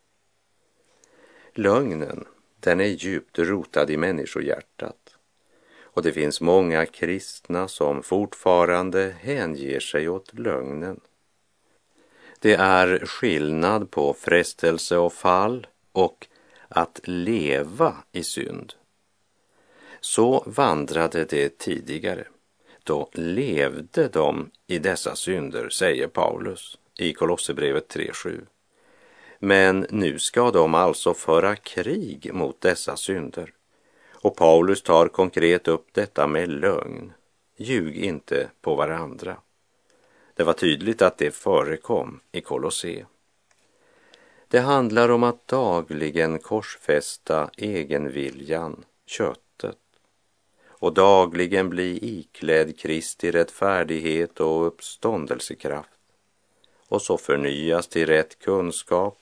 Lögnen, 1.53 2.25
den 2.61 2.81
är 2.81 2.85
djupt 2.85 3.39
rotad 3.39 3.91
i 3.91 3.97
människohjärtat 3.97 5.04
och 5.95 6.03
det 6.03 6.13
finns 6.13 6.41
många 6.41 6.87
kristna 6.87 7.69
som 7.69 8.03
fortfarande 8.03 9.15
hänger 9.21 9.81
sig 9.81 10.09
åt 10.09 10.39
lögnen 10.39 11.01
det 12.45 12.55
är 12.55 13.07
skillnad 13.07 13.91
på 13.91 14.15
frestelse 14.15 14.97
och 14.97 15.13
fall 15.13 15.67
och 15.93 16.27
att 16.69 17.01
leva 17.05 17.95
i 18.13 18.23
synd. 18.23 18.73
Så 20.01 20.45
vandrade 20.47 21.25
det 21.25 21.59
tidigare. 21.59 22.25
Då 22.83 23.11
levde 23.13 24.09
de 24.09 24.51
i 24.67 24.79
dessa 24.79 25.17
synder, 25.17 25.69
säger 25.69 26.07
Paulus 26.07 26.79
i 26.99 27.13
Kolosserbrevet 27.13 27.95
3.7. 27.97 28.41
Men 29.39 29.87
nu 29.91 30.19
ska 30.19 30.51
de 30.51 30.75
alltså 30.75 31.15
föra 31.15 31.57
krig 31.57 32.35
mot 32.35 32.61
dessa 32.61 32.97
synder. 32.97 33.54
Och 34.25 34.37
Paulus 34.37 34.83
tar 34.83 35.09
konkret 35.09 35.69
upp 35.69 35.87
detta 35.93 36.27
med 36.27 36.49
lögn. 36.49 37.13
Ljug 37.57 37.97
inte 37.97 38.51
på 38.61 38.75
varandra. 38.75 39.37
Det 40.35 40.45
var 40.45 40.53
tydligt 40.53 41.03
att 41.03 41.19
det 41.19 41.31
förekom 41.31 42.21
i 42.33 42.41
Kolosse. 42.41 43.07
Det 44.49 44.61
handlar 44.61 45.09
om 45.09 45.23
att 45.23 45.49
dagligen 45.49 46.39
korsfästa 46.39 47.51
egenviljan, 47.57 48.85
köttet, 49.07 49.79
och 50.67 50.95
dagligen 50.95 51.69
bli 51.71 52.19
iklädd 52.19 52.79
Kristi 52.79 53.31
rättfärdighet 53.31 54.41
och 54.41 54.67
uppståndelsekraft 54.67 56.01
och 56.89 57.03
så 57.03 57.19
förnyas 57.19 57.89
till 57.89 58.07
rätt 58.07 58.39
kunskap 58.39 59.19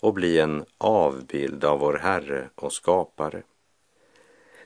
och 0.00 0.14
bli 0.14 0.38
en 0.38 0.64
avbild 0.78 1.64
av 1.64 1.78
vår 1.78 1.94
Herre 1.94 2.48
och 2.54 2.72
skapare. 2.72 3.42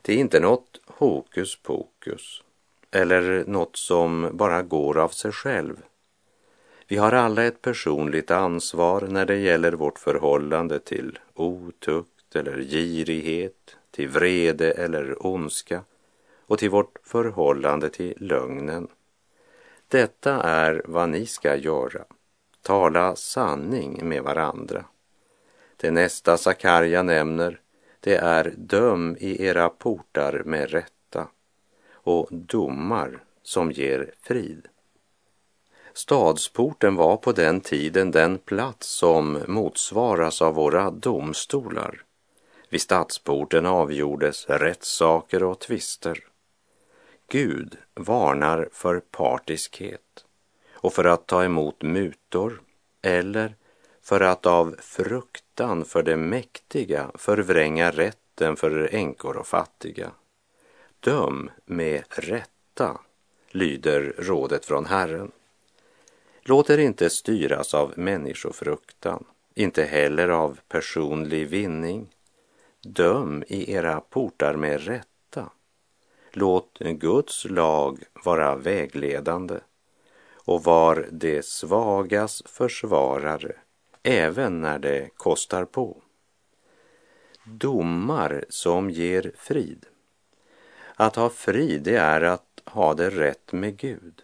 Det 0.07 0.13
är 0.13 0.19
inte 0.19 0.41
något 0.41 0.81
hokus 0.87 1.57
pokus 1.57 2.43
eller 2.91 3.45
något 3.47 3.77
som 3.77 4.31
bara 4.33 4.63
går 4.63 4.99
av 4.99 5.09
sig 5.09 5.33
själv. 5.33 5.77
Vi 6.89 6.97
har 6.97 7.13
alla 7.13 7.45
ett 7.45 7.63
personligt 7.63 8.31
ansvar 8.31 9.01
när 9.01 9.27
det 9.27 9.37
gäller 9.37 9.73
vårt 9.73 9.99
förhållande 9.99 10.81
till 10.81 11.19
otukt 11.35 12.37
eller 12.37 12.63
girighet, 12.63 13.77
till 13.91 14.09
vrede 14.09 14.73
eller 14.73 15.27
ondska 15.27 15.85
och 16.47 16.59
till 16.59 16.71
vårt 16.71 16.99
förhållande 17.03 17.89
till 17.89 18.15
lögnen. 18.17 18.89
Detta 19.89 20.43
är 20.43 20.83
vad 20.85 21.09
ni 21.09 21.27
ska 21.27 21.57
göra. 21.57 22.05
Tala 22.63 23.17
sanning 23.17 24.09
med 24.09 24.23
varandra. 24.23 24.85
Det 25.77 25.91
nästa 25.91 26.37
Sakarja 26.37 27.03
nämner, 27.03 27.61
det 28.07 28.17
är 28.17 28.55
döm 28.57 29.17
i 29.21 29.45
era 29.47 29.69
portar 29.69 30.43
med 30.45 30.71
rätta 30.71 31.29
och 31.93 32.29
domar 32.31 33.25
som 33.43 33.73
ger 33.73 34.15
frid. 34.23 34.69
Stadsporten 35.93 36.97
var 36.97 37.17
på 37.17 37.33
den 37.33 37.61
tiden 37.61 38.11
den 38.11 38.39
plats 38.39 38.89
som 38.89 39.43
motsvaras 39.47 40.43
av 40.43 40.55
våra 40.55 40.91
domstolar. 40.91 42.03
Vid 42.69 42.81
stadsporten 42.81 43.67
avgjordes 43.67 44.47
rättssaker 44.49 45.43
och 45.43 45.59
tvister. 45.59 46.19
Gud 47.29 47.77
varnar 47.95 48.69
för 48.73 49.01
partiskhet 49.01 50.25
och 50.73 50.93
för 50.93 51.05
att 51.05 51.27
ta 51.27 51.45
emot 51.45 51.83
mutor 51.83 52.61
eller 53.03 53.55
för 54.07 54.21
att 54.21 54.47
av 54.47 54.77
fruktan 54.79 55.85
för 55.85 56.03
det 56.03 56.17
mäktiga 56.17 57.11
förvränga 57.15 57.91
rätten 57.91 58.57
för 58.57 58.95
änkor 58.95 59.37
och 59.37 59.47
fattiga. 59.47 60.11
Döm 61.01 61.51
med 61.65 62.05
rätta, 62.09 63.01
lyder 63.51 64.15
rådet 64.19 64.65
från 64.65 64.87
Herren. 64.87 65.33
Låt 66.43 66.71
er 66.71 66.79
inte 66.79 67.11
styras 67.11 67.75
av 67.75 67.93
människofruktan, 67.97 69.25
inte 69.55 69.85
heller 69.85 70.29
av 70.29 70.59
personlig 70.69 71.49
vinning. 71.49 72.09
Döm 72.83 73.45
i 73.49 73.73
era 73.73 74.01
portar 74.01 74.55
med 74.55 74.85
rätta. 74.85 75.51
Låt 76.33 76.79
Guds 76.79 77.45
lag 77.45 78.03
vara 78.25 78.57
vägledande 78.57 79.59
och 80.35 80.65
var 80.65 81.09
det 81.11 81.45
svagas 81.45 82.43
försvarare 82.47 83.57
även 84.07 84.61
när 84.61 84.79
det 84.79 85.09
kostar 85.17 85.65
på. 85.65 86.03
Domar 87.45 88.45
som 88.49 88.91
ger 88.91 89.33
frid. 89.37 89.87
Att 90.95 91.17
ha 91.17 91.29
frid, 91.31 91.83
det 91.83 91.97
är 91.97 92.21
att 92.21 92.63
ha 92.65 92.95
det 92.95 93.11
rätt 93.11 93.53
med 93.53 93.77
Gud. 93.77 94.23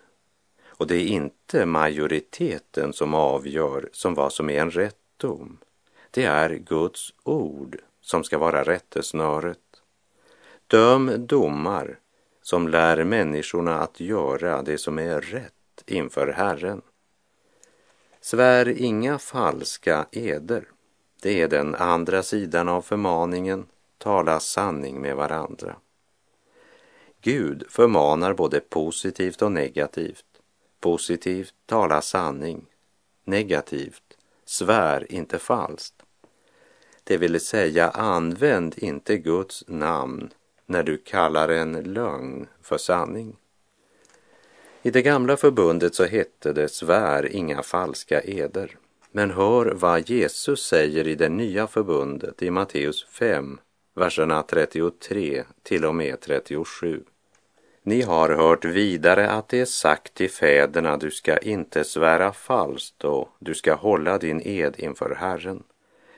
Och 0.65 0.87
det 0.87 0.97
är 0.97 1.07
inte 1.07 1.67
majoriteten 1.67 2.93
som 2.93 3.15
avgör 3.15 3.89
som 3.93 4.15
vad 4.15 4.33
som 4.33 4.51
är 4.51 4.61
en 4.61 4.71
rätt 4.71 4.97
dom. 5.17 5.59
Det 6.11 6.25
är 6.25 6.51
Guds 6.55 7.15
ord 7.23 7.79
som 8.01 8.25
ska 8.25 8.39
vara 8.39 8.63
rättesnöret. 8.65 9.59
Döm 10.67 11.27
domar 11.27 11.99
som 12.43 12.69
lär 12.69 13.05
människorna 13.05 13.81
att 13.81 14.01
göra 14.01 14.63
det 14.63 14.79
som 14.79 14.99
är 14.99 15.21
rätt 15.21 15.85
inför 15.87 16.27
Herren. 16.27 16.83
Svär 18.25 18.69
inga 18.69 19.19
falska 19.19 20.07
eder. 20.13 20.65
Det 21.23 21.41
är 21.41 21.49
den 21.49 21.75
andra 21.75 22.23
sidan 22.23 22.69
av 22.69 22.83
förmaningen. 22.83 23.67
Tala 23.99 24.41
sanning 24.41 25.01
med 25.01 25.17
varandra. 25.17 25.77
Gud 27.21 27.65
förmanar 27.69 28.35
både 28.35 28.61
positivt 28.61 29.43
och 29.43 29.53
negativt. 29.53 30.25
Positivt, 30.81 31.55
tala 31.67 32.03
sanning. 32.03 32.67
Negativt, 33.25 34.17
svär 34.45 35.13
inte 35.13 35.39
falskt. 35.39 36.03
Det 37.05 37.17
vill 37.17 37.41
säga, 37.41 37.91
använd 37.91 38.79
inte 38.79 39.19
Guds 39.19 39.65
namn 39.69 40.31
när 40.67 40.83
du 40.83 40.99
kallar 40.99 41.49
en 41.49 41.73
lögn 41.73 42.47
för 42.63 42.79
sanning. 42.79 43.37
I 44.85 44.91
det 44.91 45.03
gamla 45.03 45.37
förbundet 45.37 45.95
så 45.95 46.05
hette 46.05 46.53
det 46.53 46.69
svär 46.69 47.33
inga 47.33 47.63
falska 47.63 48.23
eder. 48.23 48.77
Men 49.13 49.31
hör 49.31 49.67
vad 49.67 50.11
Jesus 50.11 50.67
säger 50.67 51.09
i 51.09 51.15
det 51.15 51.29
nya 51.29 51.67
förbundet 51.67 52.43
i 52.43 52.51
Matteus 52.51 53.07
5, 53.09 53.59
verserna 53.95 54.43
33 54.43 55.45
till 55.63 55.85
och 55.85 55.95
med 55.95 56.21
37. 56.21 57.03
Ni 57.83 58.03
har 58.03 58.31
hört 58.31 58.65
vidare 58.65 59.31
att 59.31 59.49
det 59.49 59.61
är 59.61 59.65
sagt 59.65 60.15
till 60.15 60.31
fäderna, 60.31 60.97
du 60.97 61.11
ska 61.11 61.39
inte 61.39 61.85
svära 61.85 62.33
falskt 62.33 63.05
och 63.05 63.29
du 63.39 63.55
ska 63.55 63.75
hålla 63.75 64.19
din 64.19 64.43
ed 64.45 64.75
inför 64.79 65.15
Herren. 65.15 65.63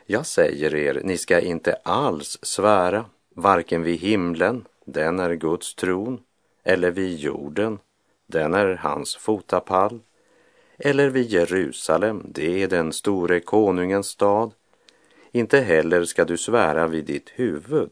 Jag 0.07 0.27
säger 0.27 0.75
er, 0.75 1.01
ni 1.05 1.19
ska 1.19 1.41
inte 1.41 1.75
alls 1.85 2.39
svära, 2.43 3.05
varken 3.35 3.83
vid 3.83 4.01
himlen, 4.01 4.65
den 4.85 5.19
är 5.19 5.35
Guds 5.35 5.75
tron, 5.75 6.21
eller 6.65 6.91
vid 6.91 7.19
jorden, 7.19 7.79
den 8.27 8.55
är 8.55 8.75
hans 8.75 9.17
fotapall, 9.17 10.01
eller 10.79 11.11
vid 11.11 11.27
Jerusalem, 11.27 12.23
det 12.29 12.63
är 12.63 12.69
den 12.69 12.93
store 12.93 13.41
konungens 13.41 14.07
stad. 14.07 14.53
Inte 15.33 15.61
heller 15.61 16.05
ska 16.05 16.25
du 16.25 16.37
svära 16.37 16.87
vid 16.87 17.05
ditt 17.05 17.31
huvud, 17.35 17.91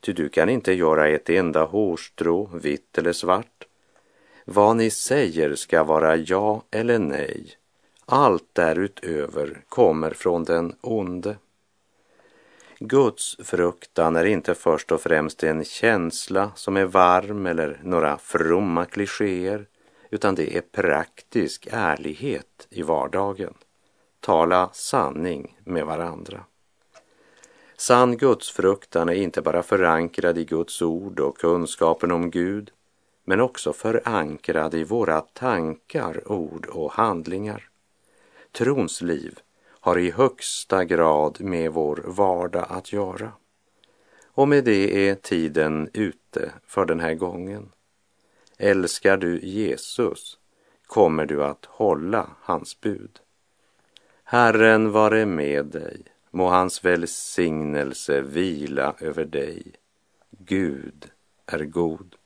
ty 0.00 0.12
du 0.12 0.28
kan 0.28 0.48
inte 0.48 0.72
göra 0.72 1.08
ett 1.08 1.30
enda 1.30 1.64
hårstrå 1.64 2.50
vitt 2.54 2.98
eller 2.98 3.12
svart. 3.12 3.66
Vad 4.44 4.76
ni 4.76 4.90
säger 4.90 5.54
ska 5.54 5.84
vara 5.84 6.16
ja 6.16 6.62
eller 6.70 6.98
nej. 6.98 7.56
Allt 8.06 8.48
därutöver 8.52 9.64
kommer 9.68 10.10
från 10.10 10.44
den 10.44 10.74
onde. 10.80 11.36
Guds 12.78 13.36
fruktan 13.38 14.16
är 14.16 14.24
inte 14.24 14.54
först 14.54 14.92
och 14.92 15.00
främst 15.00 15.42
en 15.42 15.64
känsla 15.64 16.52
som 16.54 16.76
är 16.76 16.84
varm 16.84 17.46
eller 17.46 17.80
några 17.82 18.18
fromma 18.18 18.84
klichéer, 18.84 19.66
utan 20.10 20.34
det 20.34 20.56
är 20.56 20.60
praktisk 20.60 21.68
ärlighet 21.70 22.66
i 22.70 22.82
vardagen. 22.82 23.54
Tala 24.20 24.70
sanning 24.72 25.58
med 25.64 25.86
varandra. 25.86 26.44
Sann 27.76 28.16
gudsfruktan 28.16 29.08
är 29.08 29.14
inte 29.14 29.42
bara 29.42 29.62
förankrad 29.62 30.38
i 30.38 30.44
Guds 30.44 30.82
ord 30.82 31.20
och 31.20 31.38
kunskapen 31.38 32.12
om 32.12 32.30
Gud, 32.30 32.70
men 33.24 33.40
också 33.40 33.72
förankrad 33.72 34.74
i 34.74 34.84
våra 34.84 35.20
tankar, 35.20 36.32
ord 36.32 36.66
och 36.66 36.92
handlingar. 36.92 37.68
Trons 38.52 39.02
liv 39.02 39.38
har 39.84 39.98
i 39.98 40.10
högsta 40.10 40.84
grad 40.84 41.40
med 41.40 41.72
vår 41.72 42.02
vardag 42.06 42.66
att 42.68 42.92
göra. 42.92 43.32
Och 44.24 44.48
med 44.48 44.64
det 44.64 45.08
är 45.08 45.14
tiden 45.14 45.90
ute 45.92 46.52
för 46.66 46.84
den 46.84 47.00
här 47.00 47.14
gången. 47.14 47.72
Älskar 48.58 49.16
du 49.16 49.40
Jesus 49.40 50.38
kommer 50.86 51.26
du 51.26 51.44
att 51.44 51.64
hålla 51.64 52.30
hans 52.40 52.80
bud. 52.80 53.20
Herren 54.24 54.92
vare 54.92 55.26
med 55.26 55.66
dig 55.66 56.02
Må 56.30 56.48
hans 56.48 56.84
välsignelse 56.84 58.20
vila 58.20 58.94
över 59.00 59.24
dig. 59.24 59.72
Gud 60.30 61.10
är 61.46 61.64
god. 61.64 62.16